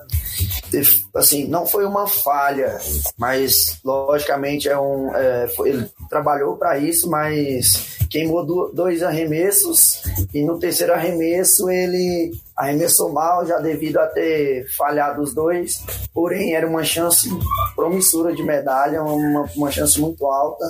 [1.15, 2.79] Assim, não foi uma falha,
[3.17, 10.03] mas logicamente é um, é, foi, ele trabalhou para isso, mas queimou dois arremessos
[10.33, 16.55] e no terceiro arremesso ele arremessou mal, já devido a ter falhado os dois, porém
[16.55, 17.29] era uma chance
[17.75, 20.65] promissora de medalha, uma, uma chance muito alta.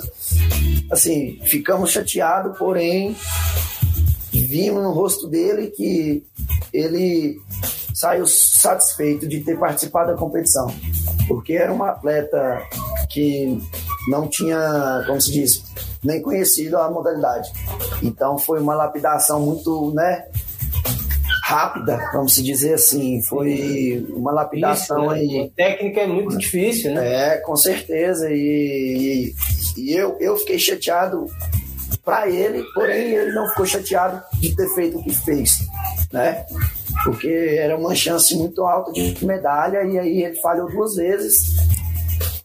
[0.91, 3.15] Assim, ficamos chateados, porém
[4.33, 6.25] vimos no rosto dele que
[6.73, 7.41] ele
[8.05, 10.67] saiu satisfeito de ter participado da competição,
[11.27, 12.63] porque era um atleta
[13.09, 13.59] que
[14.11, 15.65] não tinha, como se diz,
[16.03, 17.51] nem conhecido a modalidade.
[18.03, 20.27] Então foi uma lapidação muito, né,
[21.45, 23.23] rápida, vamos dizer assim.
[23.23, 25.21] Foi uma lapidação Isso, né?
[25.21, 25.47] aí.
[25.47, 27.35] A técnica é muito difícil, né?
[27.35, 28.31] É, com certeza.
[28.31, 29.35] E,
[29.77, 31.25] e, e eu, eu fiquei chateado
[32.05, 35.61] para ele, porém ele não ficou chateado de ter feito o que fez,
[36.13, 36.45] né?
[37.05, 41.55] Porque era uma chance muito alta de medalha e aí ele falhou duas vezes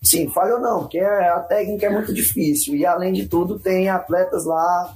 [0.02, 2.76] Sim, falhou não, porque a técnica é muito difícil.
[2.76, 4.96] E além de tudo, tem atletas lá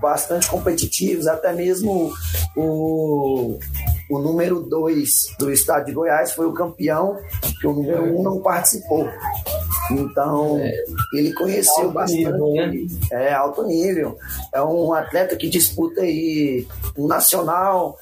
[0.00, 2.12] bastante competitivos, até mesmo
[2.54, 3.58] o,
[4.10, 7.18] o número 2 do estado de Goiás foi o campeão,
[7.58, 9.08] que o número 1 um não participou.
[9.90, 10.84] Então, é,
[11.14, 12.24] ele conheceu bastante.
[12.24, 12.86] Nível, né?
[13.10, 14.18] É, alto nível.
[14.52, 17.98] É um atleta que disputa aí um nacional,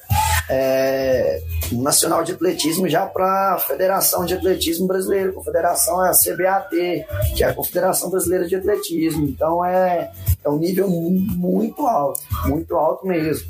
[0.49, 1.41] é,
[1.71, 5.29] nacional de atletismo já para a Federação de Atletismo Brasileiro.
[5.29, 9.27] A confederação é a CBAT, que é a Confederação Brasileira de Atletismo.
[9.27, 10.11] Então, é,
[10.43, 13.47] é um nível muito alto, muito alto mesmo.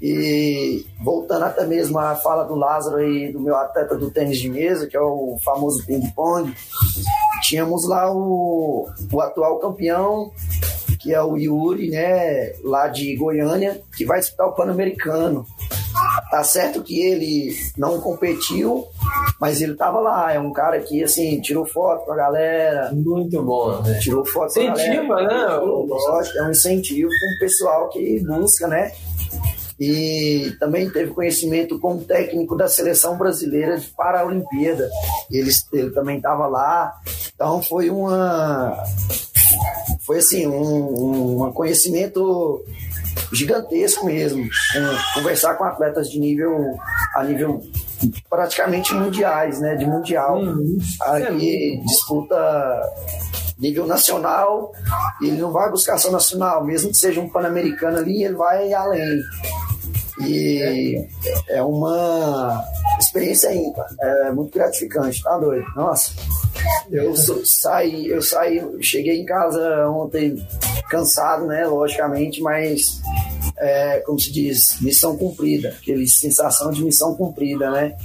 [0.00, 4.50] E voltando até mesmo à fala do Lázaro e do meu atleta do tênis de
[4.50, 6.54] mesa, que é o famoso ping-pong,
[7.42, 10.30] tínhamos lá o, o atual campeão,
[11.00, 15.46] que é o Yuri, né, lá de Goiânia, que vai disputar o Pan-Americano.
[16.30, 18.86] Tá certo que ele não competiu,
[19.40, 20.32] mas ele tava lá.
[20.32, 22.90] É um cara que, assim, tirou foto com a galera.
[22.92, 23.98] Muito bom, né?
[24.00, 24.94] Tirou foto com a galera.
[24.94, 25.46] Incentiva, né?
[25.56, 28.92] Lógico, é um incentivo para o pessoal que busca, né?
[29.78, 34.88] e também teve conhecimento como técnico da seleção brasileira de Paralimpíada.
[35.30, 36.94] Ele, ele também estava lá,
[37.34, 38.76] então foi uma
[40.06, 42.64] foi assim um, um conhecimento
[43.34, 44.46] gigantesco mesmo,
[45.14, 46.76] conversar com atletas de nível
[47.14, 47.60] a nível
[48.28, 50.78] praticamente mundiais, né, de mundial, uhum.
[51.00, 52.36] aqui disputa
[53.58, 54.72] nível nacional,
[55.22, 59.20] ele não vai buscar só nacional, mesmo que seja um pan-americano ali, ele vai além.
[60.20, 61.06] E
[61.48, 62.64] é uma
[62.98, 65.66] experiência ímpar, é muito gratificante, tá doido?
[65.74, 66.12] Nossa,
[66.90, 67.14] eu
[67.44, 70.36] saí, eu saí, cheguei em casa ontem
[70.88, 73.00] cansado, né, logicamente, mas
[73.58, 77.96] é, como se diz, missão cumprida, aquele sensação de missão cumprida, né?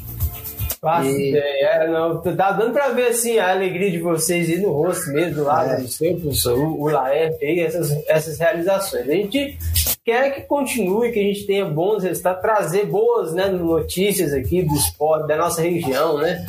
[1.04, 1.30] E...
[1.30, 1.66] ideia.
[1.66, 5.44] É, não, tá dando pra ver assim, a alegria de vocês aí no rosto mesmo,
[5.44, 5.80] lá é.
[5.80, 9.10] no seu professor, o, o Laerte aí, essas, essas realizações.
[9.10, 9.58] A gente
[10.06, 14.74] quer que continue, que a gente tenha bons resultados, trazer boas né, notícias aqui do
[14.74, 16.46] esporte, da nossa região, né?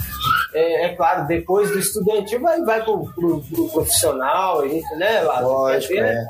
[0.55, 5.23] É, é claro, depois do estudantil vai, vai pro, pro, pro profissional, a gente, né,
[5.23, 6.27] lá, Lógico, ver, é.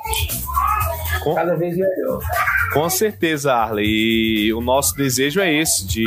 [1.34, 2.20] Cada vez melhor.
[2.72, 3.86] Com certeza, Arley.
[3.86, 6.04] E o nosso desejo é esse, de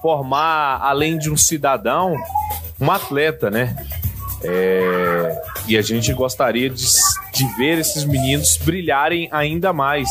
[0.00, 2.16] formar, além de um cidadão,
[2.80, 3.76] um atleta, né?
[4.42, 6.86] É, e a gente gostaria de,
[7.32, 10.08] de ver esses meninos brilharem ainda mais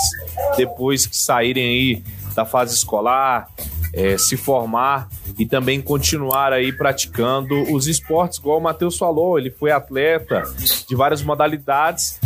[0.57, 2.03] depois que saírem aí
[2.36, 3.47] da fase escolar,
[3.93, 5.07] é, se formar
[5.39, 10.43] e também continuar aí praticando os esportes, igual o Matheus falou, ele foi atleta
[10.88, 12.20] de várias modalidades,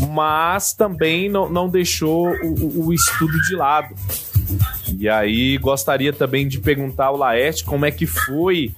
[0.00, 3.94] mas também não, não deixou o, o estudo de lado.
[4.98, 8.72] E aí gostaria também de perguntar ao Laerte como é que foi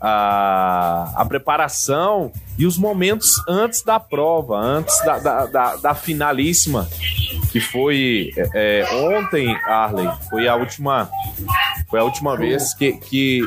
[0.00, 6.88] a, a preparação e os momentos antes da prova, antes da, da, da, da finalíssima,
[7.56, 11.10] que foi é, é ontem, Arley, foi a última
[11.88, 13.40] foi a última vez que, que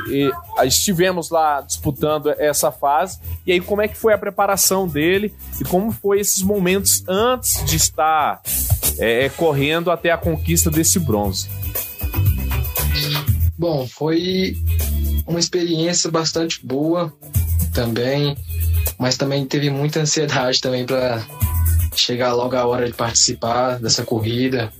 [0.64, 3.20] estivemos lá disputando essa fase.
[3.46, 7.64] E aí, como é que foi a preparação dele e como foi esses momentos antes
[7.66, 8.42] de estar
[8.98, 11.48] é, é correndo até a conquista desse bronze?
[13.56, 14.58] Bom, foi
[15.28, 17.14] uma experiência bastante boa
[17.74, 18.36] também,
[18.98, 21.24] mas também teve muita ansiedade também para
[22.00, 24.72] chegar logo a hora de participar dessa corrida.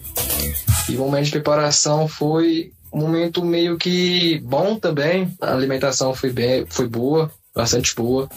[0.88, 5.34] E o momento de preparação foi um momento meio que bom também.
[5.40, 8.30] A alimentação foi bem, foi boa, bastante boa.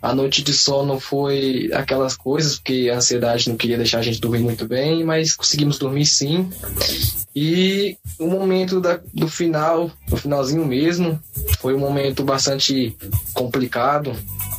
[0.00, 4.20] A noite de sono foi aquelas coisas, porque a ansiedade não queria deixar a gente
[4.20, 6.48] dormir muito bem, mas conseguimos dormir sim.
[7.34, 11.18] E o momento da, do final, no finalzinho mesmo,
[11.60, 12.96] foi um momento bastante
[13.32, 14.12] complicado.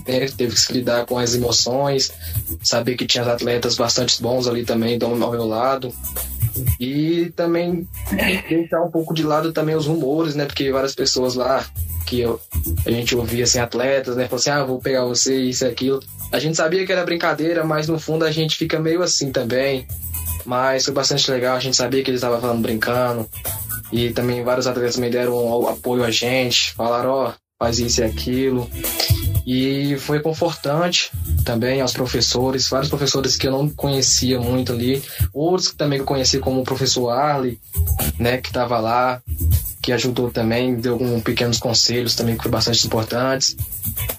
[0.10, 0.28] Né?
[0.36, 2.12] Teve que se lidar com as emoções,
[2.64, 5.94] saber que tinha atletas bastante bons ali também ao meu lado.
[6.80, 7.88] E também
[8.50, 10.46] deixar um pouco de lado também os rumores, né?
[10.46, 11.66] Porque várias pessoas lá
[12.06, 12.40] que eu,
[12.86, 14.24] a gente ouvia assim, atletas, né?
[14.24, 16.02] Falaram assim, ah, vou pegar você, isso e aquilo.
[16.32, 19.88] A gente sabia que era brincadeira, mas no fundo a gente fica meio assim também.
[20.46, 23.30] Mas foi bastante legal, a gente sabia que eles estavam falando brincando.
[23.92, 28.04] E também vários atletas me deram apoio a gente, falaram, ó, oh, faz isso e
[28.04, 28.70] aquilo.
[29.52, 31.12] E foi confortante
[31.44, 35.02] também aos professores, vários professores que eu não conhecia muito ali,
[35.34, 37.60] outros que também eu conheci como o professor Arley,
[38.20, 39.20] né, que estava lá,
[39.82, 43.58] que ajudou também, deu alguns pequenos conselhos também que foi bastante importantes.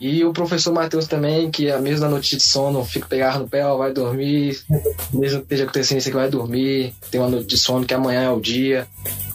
[0.01, 3.65] E o professor Matheus também, que a mesma noite de sono, fica pegar no pé,
[3.65, 4.61] ó, vai dormir,
[5.13, 8.23] mesmo que esteja acontecendo isso, que vai dormir, tem uma noite de sono que amanhã
[8.23, 8.89] é o dia.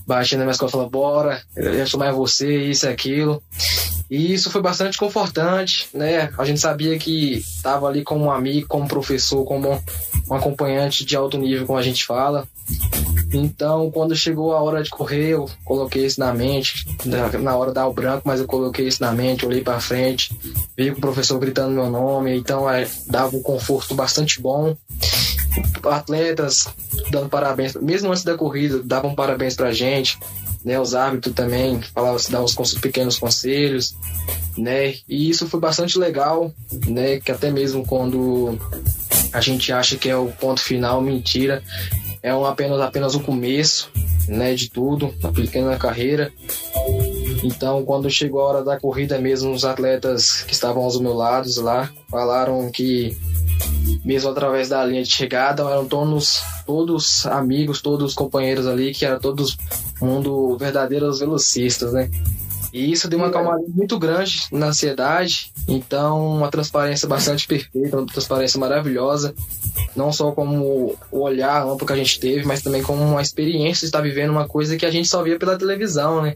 [0.06, 3.42] Baixando na minha escola fala, bora, eu sou mais você, isso e aquilo.
[4.10, 6.30] E isso foi bastante confortante, né?
[6.38, 9.82] A gente sabia que estava ali como um amigo, como professor, como
[10.30, 12.48] um acompanhante de alto nível, como a gente fala.
[13.34, 16.86] Então, quando chegou a hora de correr, eu coloquei isso na mente,
[17.42, 20.34] na hora da o branco, mas eu coloquei isso na mente, olhei para frente,
[20.78, 24.76] vi o professor gritando meu nome, então é, dava um conforto bastante bom.
[25.84, 26.68] Atletas
[27.12, 30.18] dando parabéns, mesmo antes da corrida, davam parabéns pra gente
[30.66, 33.96] né, os árbitros também falavam, se davam os pequenos conselhos,
[34.58, 36.52] né, e isso foi bastante legal,
[36.88, 38.58] né, que até mesmo quando
[39.32, 41.62] a gente acha que é o ponto final, mentira,
[42.24, 43.92] é um, apenas, apenas o começo,
[44.28, 46.34] né, de tudo, uma pequena carreira,
[47.46, 51.58] Então, quando chegou a hora da corrida mesmo, os atletas que estavam aos meus lados
[51.58, 53.16] lá falaram que
[54.04, 59.20] mesmo através da linha de chegada, eram todos, todos amigos, todos companheiros ali, que eram
[59.20, 59.58] todos
[60.02, 62.10] mundo verdadeiros velocistas, né?
[62.74, 68.08] E isso deu uma calmaria muito grande na ansiedade, então uma transparência bastante perfeita, uma
[68.08, 69.36] transparência maravilhosa,
[69.96, 73.82] não só como o olhar amplo que a gente teve, mas também como uma experiência
[73.82, 76.34] de estar vivendo uma coisa que a gente só via pela televisão, né?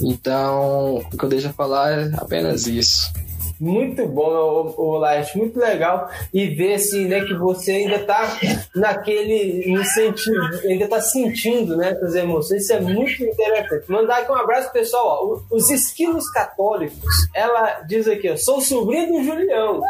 [0.00, 3.12] Então, o que eu deixo falar é apenas isso
[3.60, 8.38] muito bom, o, Laerte, muito legal e ver assim, né, que você ainda tá
[8.74, 13.90] naquele no sentido, ainda tá sentindo, né, as emoções, isso é muito interessante.
[13.90, 16.98] Mandar aqui um abraço pessoal, ó, os esquilos católicos,
[17.32, 19.80] ela diz aqui, ó, sou sobrinho do Julião.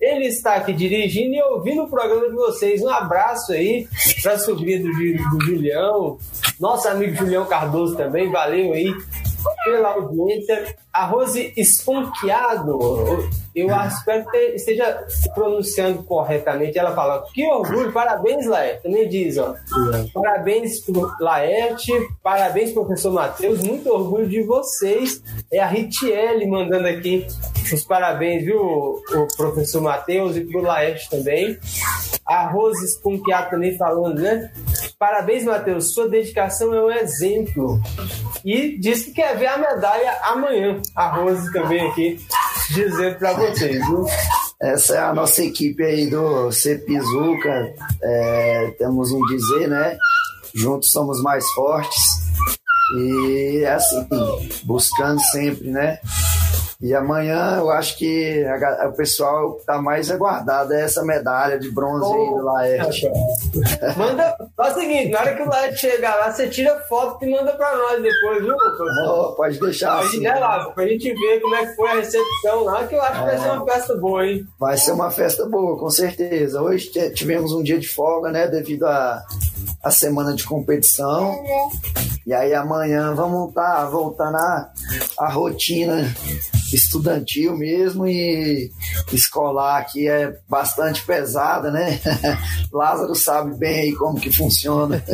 [0.00, 2.80] Ele está aqui dirigindo e ouvindo o programa de vocês.
[2.80, 3.86] Um abraço aí
[4.22, 6.16] para a sobrinha do, do Julião,
[6.58, 8.94] nosso amigo Julião Cardoso também, valeu aí
[9.64, 10.76] pela audiência.
[10.92, 12.78] A Rose Esponqueado,
[13.54, 16.78] eu espero que esteja pronunciando corretamente.
[16.78, 18.82] Ela fala: Que orgulho, parabéns, Laerte.
[18.82, 19.54] Também diz: ó,
[20.12, 20.82] Parabéns,
[21.20, 23.62] Laerte, parabéns, professor Matheus.
[23.62, 25.22] Muito orgulho de vocês.
[25.52, 27.26] É a Ritiele mandando aqui
[27.72, 31.56] os parabéns, viu, o professor Matheus e pro Laerte também.
[32.26, 34.50] A Rose Esponqueado também falando, né?
[34.98, 35.94] Parabéns, Matheus.
[35.94, 37.80] Sua dedicação é um exemplo.
[38.44, 40.79] E disse que quer ver a medalha amanhã.
[40.94, 42.20] A Rose também aqui
[42.70, 44.06] dizendo para vocês, viu?
[44.60, 47.74] Essa é a nossa equipe aí do Cepizuca.
[48.02, 49.98] É, temos um dizer, né?
[50.54, 52.02] Juntos somos mais fortes.
[52.96, 54.06] E é assim,
[54.64, 55.98] buscando sempre, né?
[56.80, 61.70] E amanhã eu acho que a, o pessoal tá mais aguardado é essa medalha de
[61.70, 63.10] bronze oh, aí do Laerte.
[63.98, 67.30] Manda, faz o seguinte, na hora que o Laerte chegar lá, você tira foto e
[67.30, 68.56] manda pra nós depois, viu,
[69.06, 70.22] Oh, pode deixar pra assim.
[70.22, 73.20] Gente, lá, pra gente ver como é que foi a recepção lá, que eu acho
[73.20, 73.74] que vai ser uma é.
[73.74, 74.46] festa boa, hein?
[74.58, 76.62] Vai ser uma festa boa, com certeza.
[76.62, 79.22] Hoje tivemos um dia de folga, né, devido a
[79.82, 81.34] a semana de competição.
[82.26, 86.14] E aí amanhã vamos tá voltando a rotina
[86.72, 88.70] estudantil mesmo e
[89.12, 92.00] escolar aqui é bastante pesada, né?
[92.72, 95.02] Lázaro sabe bem aí como que funciona.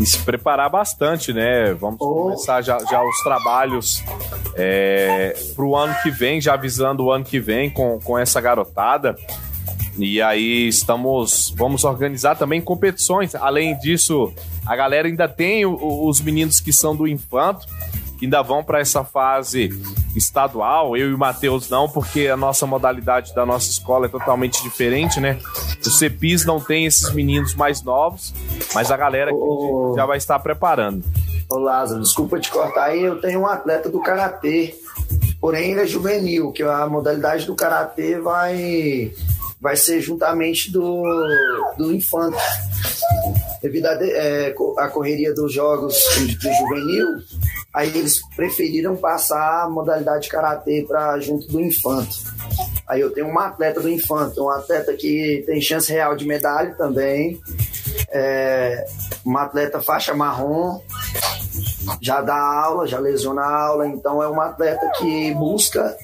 [0.00, 1.74] e se preparar bastante, né?
[1.74, 2.24] Vamos oh.
[2.24, 4.02] começar já, já os trabalhos
[4.54, 8.40] é, para o ano que vem, já avisando o ano que vem com, com essa
[8.40, 9.16] garotada.
[9.98, 13.34] E aí estamos, vamos organizar também competições.
[13.34, 14.32] Além disso,
[14.64, 17.66] a galera ainda tem o, os meninos que são do infanto,
[18.18, 19.70] que ainda vão para essa fase
[20.16, 20.96] estadual.
[20.96, 25.20] Eu e o Matheus não, porque a nossa modalidade da nossa escola é totalmente diferente,
[25.20, 25.38] né?
[25.84, 28.32] O CEPIS não tem esses meninos mais novos,
[28.74, 29.30] mas a galera
[29.94, 31.04] já vai estar preparando.
[31.50, 34.74] Ô Lázaro, desculpa te cortar aí, eu tenho um atleta do Karatê,
[35.38, 39.12] porém ele é juvenil, que a modalidade do Karatê vai
[39.62, 41.04] vai ser juntamente do,
[41.78, 42.36] do Infante.
[43.62, 47.22] Devido à é, a correria dos jogos de, juvenil,
[47.72, 52.24] aí eles preferiram passar a modalidade de karatê para junto do Infante.
[52.88, 56.74] Aí eu tenho uma atleta do Infante, um atleta que tem chance real de medalha
[56.74, 57.40] também,
[58.10, 58.84] é,
[59.24, 60.80] uma atleta faixa marrom,
[62.00, 65.96] já dá aula, já lesiona a aula, então é uma atleta que busca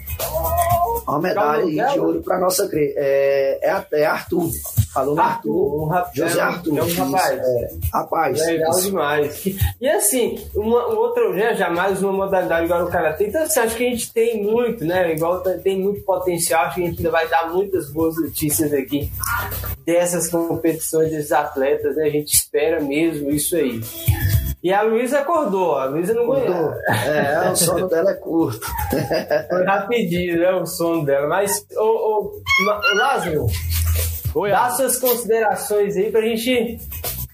[1.08, 4.50] uma medalha de ouro para nossa é, é, é Arthur.
[4.92, 6.78] Falou Arthur, um rapaz, José Arthur.
[6.78, 7.38] É um rapaz.
[7.38, 8.38] É, rapaz.
[8.38, 8.82] Legal isso.
[8.82, 9.46] demais.
[9.80, 13.28] E assim, uma, um outro, né, jamais uma modalidade igual o Karatê.
[13.28, 15.12] Então, assim, acho que a gente tem muito, né?
[15.14, 19.10] Igual tem muito potencial, acho que a gente ainda vai dar muitas boas notícias aqui
[19.86, 22.04] dessas competições desses atletas, né?
[22.04, 23.80] A gente espera mesmo isso aí.
[24.62, 26.74] E a Luísa acordou, a Luísa não acordou.
[26.88, 28.66] É, o sono dela é curto.
[29.48, 30.50] Foi rapidinho, né?
[30.52, 31.28] O sono dela.
[31.28, 32.42] Mas, ô, ô
[32.94, 33.46] Lázaro,
[34.34, 36.78] Oi, dá suas considerações aí pra gente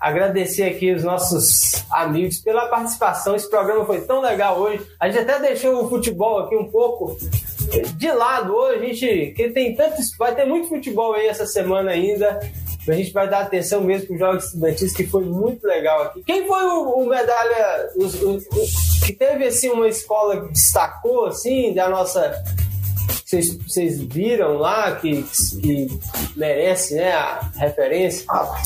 [0.00, 3.34] agradecer aqui os nossos amigos pela participação.
[3.34, 4.86] Esse programa foi tão legal hoje.
[5.00, 7.16] A gente até deixou o futebol aqui um pouco
[7.96, 8.78] de lado hoje.
[8.78, 12.38] A gente que tem tantos, vai ter muito futebol aí essa semana ainda.
[12.88, 16.22] A gente vai dar atenção mesmo para os Jogos Estudantis, que foi muito legal aqui.
[16.22, 18.44] Quem foi o, o medalha os, os,
[19.04, 22.42] que teve assim uma escola que destacou assim da nossa
[23.66, 25.24] vocês, viram lá que,
[25.60, 25.88] que
[26.36, 28.24] merece né, a referência?
[28.28, 28.60] Ah,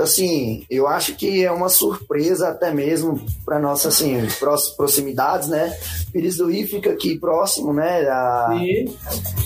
[0.00, 4.16] assim, eu acho que é uma surpresa até mesmo para nossas assim,
[4.76, 5.76] proximidades, né?
[6.12, 8.00] Pires do Rio fica aqui próximo, né?
[8.08, 8.50] A...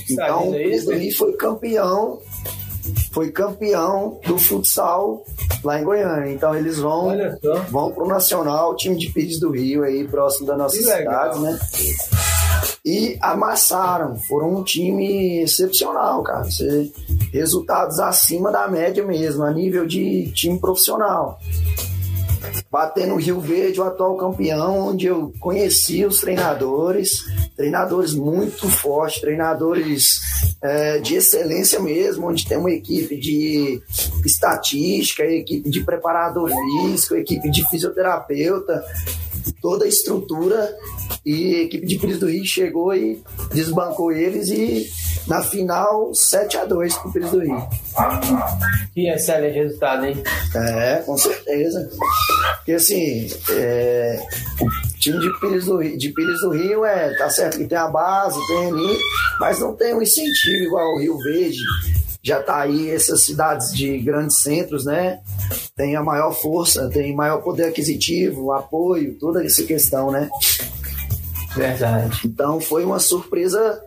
[0.08, 2.20] Então, Pires do Rio foi campeão
[3.12, 5.24] foi campeão do futsal
[5.64, 6.32] lá em Goiânia.
[6.32, 7.10] Então eles vão
[7.70, 11.58] vão pro Nacional, time de Pires do Rio aí, próximo da nossa cidade, né?
[12.84, 16.48] E amassaram, foram um time excepcional, cara.
[17.32, 21.38] Resultados acima da média mesmo, a nível de time profissional
[22.70, 27.24] batendo o Rio Verde, o atual campeão, onde eu conheci os treinadores,
[27.56, 30.20] treinadores muito fortes, treinadores
[30.62, 33.82] é, de excelência mesmo, onde tem uma equipe de
[34.24, 38.84] estatística, equipe de preparador físico, equipe de fisioterapeuta,
[39.60, 40.76] toda a estrutura
[41.24, 43.22] e a equipe de Pires do Rio chegou e
[43.52, 44.90] desbancou eles e
[45.26, 47.68] na final 7 a 2 pro Pires do Rio.
[48.94, 50.22] Que excelente resultado, hein?
[50.54, 51.90] É, com certeza.
[52.56, 54.26] Porque assim, é,
[54.60, 57.78] o time de Pires, do Rio, de Pires do Rio é, tá certo que tem
[57.78, 58.98] a base, tem ali,
[59.38, 61.60] mas não tem um incentivo igual o Rio Verde
[62.22, 65.20] já está aí essas cidades de grandes centros, né?
[65.74, 70.28] Tem a maior força, tem maior poder aquisitivo, apoio, toda essa questão, né?
[71.54, 72.20] Verdade.
[72.24, 73.80] Então foi uma surpresa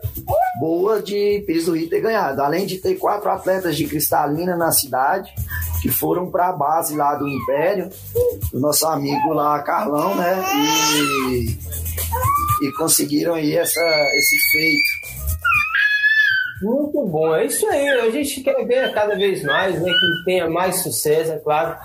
[0.60, 2.42] boa de Pires do Rio ter ganhado.
[2.42, 5.34] Além de ter quatro atletas de cristalina na cidade,
[5.82, 7.90] que foram para a base lá do Império,
[8.52, 10.44] do nosso amigo lá, Carlão, né?
[10.56, 11.58] E,
[12.68, 13.82] e conseguiram aí essa,
[14.16, 15.03] esse feito.
[16.64, 17.90] Muito bom, é isso aí.
[17.90, 19.92] A gente quer ver cada vez mais, né?
[19.92, 21.78] Que tenha mais sucesso, é claro.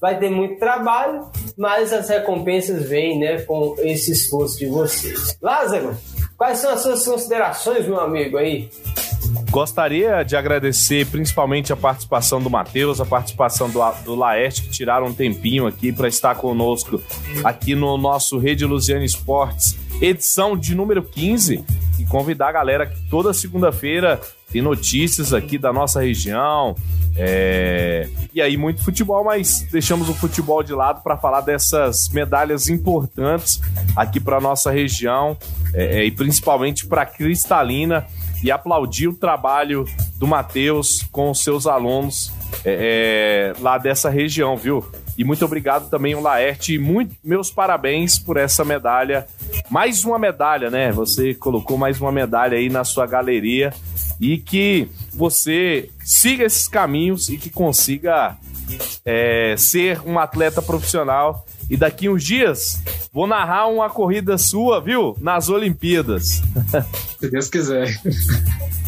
[0.00, 1.28] Vai ter muito trabalho,
[1.58, 3.42] mas as recompensas vêm, né?
[3.42, 5.36] Com esse esforço de vocês.
[5.42, 5.96] Lázaro,
[6.36, 8.70] quais são as suas considerações, meu amigo aí?
[9.50, 15.08] Gostaria de agradecer principalmente a participação do Matheus, a participação do, do Laerte, que tiraram
[15.08, 17.02] um tempinho aqui para estar conosco
[17.42, 21.64] aqui no nosso Rede Luziane Esportes, edição de número 15
[21.98, 24.20] e convidar a galera que toda segunda-feira
[24.52, 26.76] tem notícias aqui da nossa região.
[27.16, 28.08] É...
[28.32, 33.60] E aí, muito futebol, mas deixamos o futebol de lado para falar dessas medalhas importantes
[33.96, 35.36] aqui para nossa região
[35.74, 38.06] é, é, e principalmente para Cristalina
[38.42, 39.84] e aplaudir o trabalho
[40.16, 42.32] do Matheus com os seus alunos
[42.64, 44.84] é, é, lá dessa região, viu?
[45.16, 46.78] E muito obrigado também o Laerte.
[46.78, 49.26] Muito, meus parabéns por essa medalha.
[49.68, 50.90] Mais uma medalha, né?
[50.92, 53.72] Você colocou mais uma medalha aí na sua galeria.
[54.20, 58.36] E que você siga esses caminhos e que consiga
[59.04, 61.46] é, ser um atleta profissional.
[61.70, 65.16] E daqui uns dias vou narrar uma corrida sua, viu?
[65.20, 66.42] Nas Olimpíadas.
[67.20, 67.88] Se Deus quiser.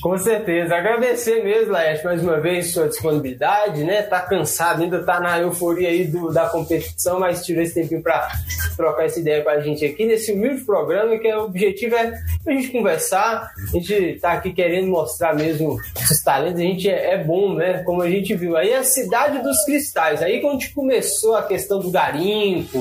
[0.00, 0.76] Com certeza.
[0.76, 4.02] Agradecer mesmo, Laerte, mais uma vez sua disponibilidade, né?
[4.02, 8.28] Tá cansado, ainda tá na euforia aí do, da competição, mas tirou esse tempinho para
[8.76, 12.14] trocar essa ideia com a gente aqui nesse humilde programa, que o objetivo é
[12.46, 15.78] a gente conversar, a gente tá aqui querendo mostrar mesmo
[16.10, 17.82] os talentos, a gente é, é bom, né?
[17.84, 20.22] Como a gente viu aí, a cidade dos cristais.
[20.22, 22.78] Aí quando a gente começou a questão do garimpo,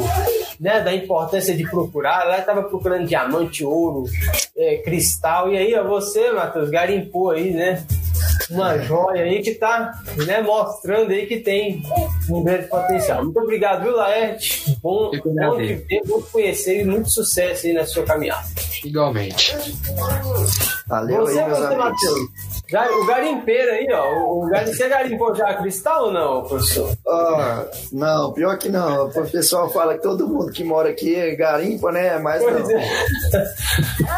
[0.60, 0.82] né?
[0.82, 4.06] Da importância de procurar, lá tava procurando diamante, ouro,
[4.58, 7.86] é, cristal, e aí, ó, você, mano, Matheus garimpou aí, né?
[8.50, 11.84] Uma joia aí que tá né, mostrando aí que tem
[12.30, 13.24] um grande potencial.
[13.24, 14.76] Muito obrigado, viu, Laerte?
[14.82, 18.48] Bom, bom te ver, bom te conhecer e muito sucesso aí na sua caminhada.
[18.84, 19.56] Igualmente.
[20.88, 21.86] Valeu você, aí, meus você, amigos.
[21.86, 22.49] Matheus.
[22.72, 24.44] O garimpeiro aí, ó.
[24.44, 24.72] O, garim...
[24.72, 26.96] Você garimpou já cristal ou não, professor?
[27.08, 29.08] Ah, não, pior que não.
[29.08, 32.20] O pessoal fala que todo mundo que mora aqui é garimpa, né?
[32.20, 32.80] Mas Pois não.
[32.80, 32.90] é.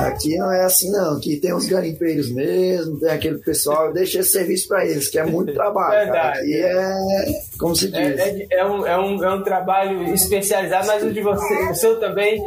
[0.11, 1.17] Aqui não é assim, não.
[1.17, 3.87] Aqui tem os garimpeiros mesmo, tem aquele pessoal.
[3.87, 6.11] Eu deixo esse serviço pra eles, que é muito trabalho.
[6.11, 6.31] Cara.
[6.33, 6.39] Verdade.
[6.39, 8.19] Aqui é, como se diz.
[8.19, 11.75] É, é, é um, é, um, é um trabalho especializado, mas o de você, o
[11.75, 12.43] seu também,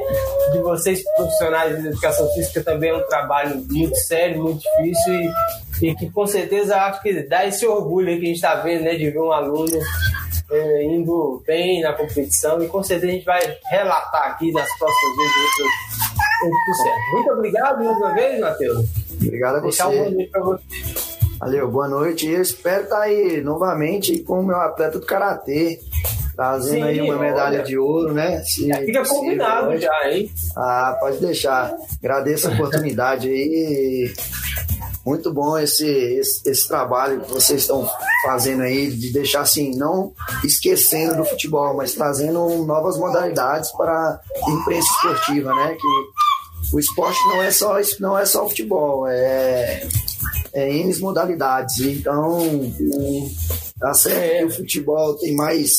[0.53, 5.31] de vocês profissionais de educação física, também é um trabalho muito sério, muito difícil e,
[5.83, 8.85] e que com certeza acho que dá esse orgulho aí que a gente está vendo,
[8.85, 9.79] né, de ver um aluno
[10.51, 15.17] é, indo bem na competição e com certeza a gente vai relatar aqui nas próximas
[15.17, 16.05] vezes
[16.45, 17.13] outro sucesso.
[17.13, 18.87] Muito obrigado mais uma vez, Matheus.
[19.23, 20.17] Obrigado a Deixar um bom você.
[20.17, 20.65] dia para você.
[21.39, 22.27] Valeu, boa noite.
[22.27, 25.81] E eu espero estar aí novamente com o meu atleta do Karatê.
[26.35, 27.63] Trazendo Sim, aí uma medalha olha.
[27.63, 28.43] de ouro, né?
[28.43, 30.31] Se Fica combinado já, hein?
[30.57, 31.73] Ah, pode deixar.
[32.03, 34.13] Agradeço a oportunidade aí.
[35.05, 37.89] Muito bom esse, esse, esse trabalho que vocês estão
[38.25, 44.51] fazendo aí, de deixar assim, não esquecendo do futebol, mas trazendo novas modalidades para a
[44.51, 45.77] imprensa esportiva, né?
[45.79, 49.87] Que o esporte não é só, não é só futebol, é,
[50.55, 51.81] é N modalidades.
[51.81, 53.31] Então, o,
[53.79, 55.71] tá certo que o futebol tem mais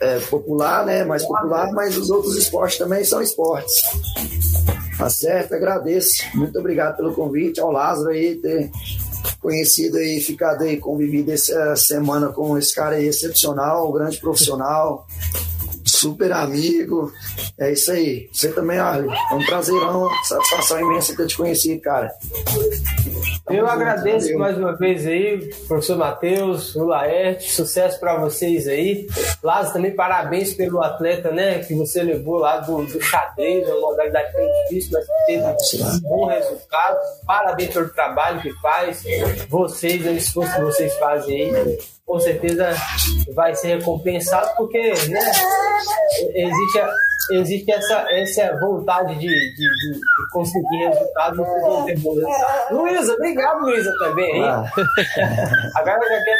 [0.00, 1.04] é, popular, né?
[1.04, 3.74] Mais popular, mas os outros esportes também são esportes.
[4.98, 6.24] Tá certo, agradeço.
[6.34, 8.68] Muito obrigado pelo convite ao Lázaro aí ter
[9.40, 15.06] conhecido aí, ficado aí, convivido essa semana com esse cara aí excepcional, um grande profissional,
[15.98, 17.12] super amigo.
[17.58, 18.28] É isso aí.
[18.32, 19.10] Você também, Arley.
[19.30, 22.10] É um prazerão, satisfação imensa ter te conhecido, cara.
[23.50, 24.38] Eu agradeço Valeu.
[24.38, 29.06] mais uma vez aí, professor Matheus, o Laerte, sucesso para vocês aí.
[29.42, 34.32] Lázaro, também parabéns pelo atleta, né, que você levou lá do, do xadrez, uma modalidade
[34.32, 35.44] tão difícil, mas que teve
[35.82, 36.98] um bom resultado.
[37.26, 39.02] Parabéns pelo trabalho que faz.
[39.48, 41.78] Vocês, o esforço que vocês fazem aí
[42.08, 42.70] com certeza
[43.34, 45.20] vai ser recompensado, porque né,
[46.34, 46.80] existe,
[47.32, 50.00] existe essa, essa vontade de, de, de
[50.32, 51.38] conseguir resultados
[52.70, 54.36] Luísa, obrigado, Luísa, também.
[54.36, 54.42] Hein?
[54.42, 54.64] Ah.
[55.76, 56.38] Agora eu já quero.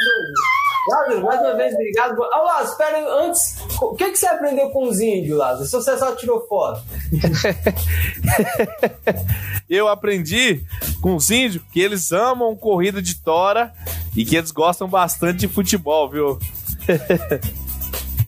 [0.89, 2.23] Lázaro, mais uma vez, obrigado.
[2.23, 3.57] Ah, Lázaro, espera antes.
[3.81, 5.67] O que, que você aprendeu com os índios, Lázaro?
[5.67, 6.83] Se você só tirou foto.
[9.69, 10.65] eu aprendi
[11.01, 13.73] com os índios que eles amam corrida de tora
[14.17, 16.39] e que eles gostam bastante de futebol, viu?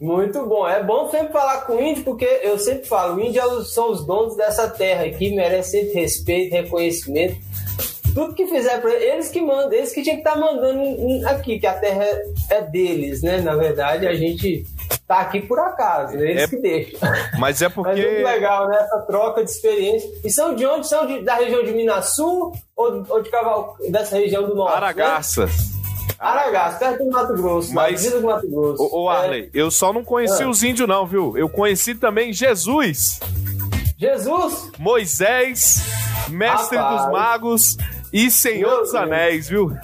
[0.00, 0.66] Muito bom.
[0.66, 4.34] É bom sempre falar com o índio, porque eu sempre falo, índios são os donos
[4.34, 7.36] dessa terra aqui, merecem respeito, reconhecimento.
[8.14, 11.58] Tudo que fizer para eles que mandam, eles que tinham que estar tá mandando aqui,
[11.58, 12.04] que a terra
[12.50, 13.40] é deles, né?
[13.40, 14.66] Na verdade, a gente
[15.06, 16.30] tá aqui por acaso, né?
[16.30, 17.00] eles é, que deixam.
[17.38, 17.90] Mas é porque.
[17.90, 18.78] Mas é muito legal, né?
[18.80, 20.10] Essa troca de experiência.
[20.24, 20.88] E são de onde?
[20.88, 23.76] São de, da região de Minas Sul ou, ou de Caval...
[23.90, 24.76] dessa região do norte?
[24.76, 25.50] Aragaças.
[25.50, 25.80] Né?
[26.18, 28.82] Aragaças, perto do Mato Grosso, mas do Mato Grosso.
[28.82, 29.50] Ô, ô Arley, é...
[29.54, 30.48] eu só não conheci ah.
[30.48, 31.36] os índios, não, viu?
[31.36, 33.20] Eu conheci também Jesus.
[33.96, 34.70] Jesus?
[34.78, 35.82] Moisés,
[36.28, 37.02] mestre Rapaz.
[37.02, 37.76] dos magos
[38.12, 39.68] e Senhor dos Anéis, viu?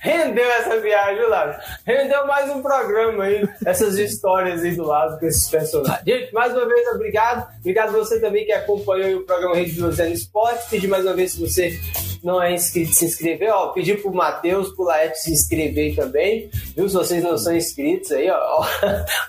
[0.00, 1.62] Rendeu essa viagem, viu, Lázaro?
[1.86, 6.04] Rendeu mais um programa aí, essas histórias aí do lado com esses personagens.
[6.04, 7.46] Gente, mais uma vez, obrigado.
[7.58, 10.68] Obrigado a você também que acompanhou o programa Rede José Esporte.
[10.68, 11.78] Pedir mais uma vez se você
[12.22, 13.68] não é inscrito, se inscrever, ó.
[13.68, 16.88] Pedir pro Matheus, pro Laete se inscrever também, viu?
[16.88, 18.64] Se vocês não são inscritos aí, ó, ó,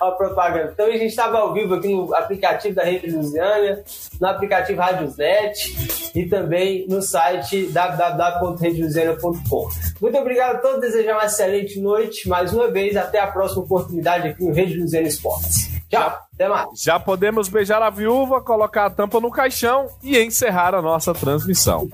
[0.00, 0.70] ó a propaganda.
[0.72, 3.82] Então a gente estava ao vivo aqui no aplicativo da Rede Lusiana,
[4.20, 9.68] no aplicativo Radiosnet e também no site www.redelusiana.com.
[10.00, 12.28] Muito obrigado a todos, desejar uma excelente noite.
[12.28, 15.72] Mais uma vez, até a próxima oportunidade aqui no Rede Lusiana Esportes.
[15.88, 16.68] Tchau, até mais.
[16.82, 21.86] Já podemos beijar a viúva, colocar a tampa no caixão e encerrar a nossa transmissão.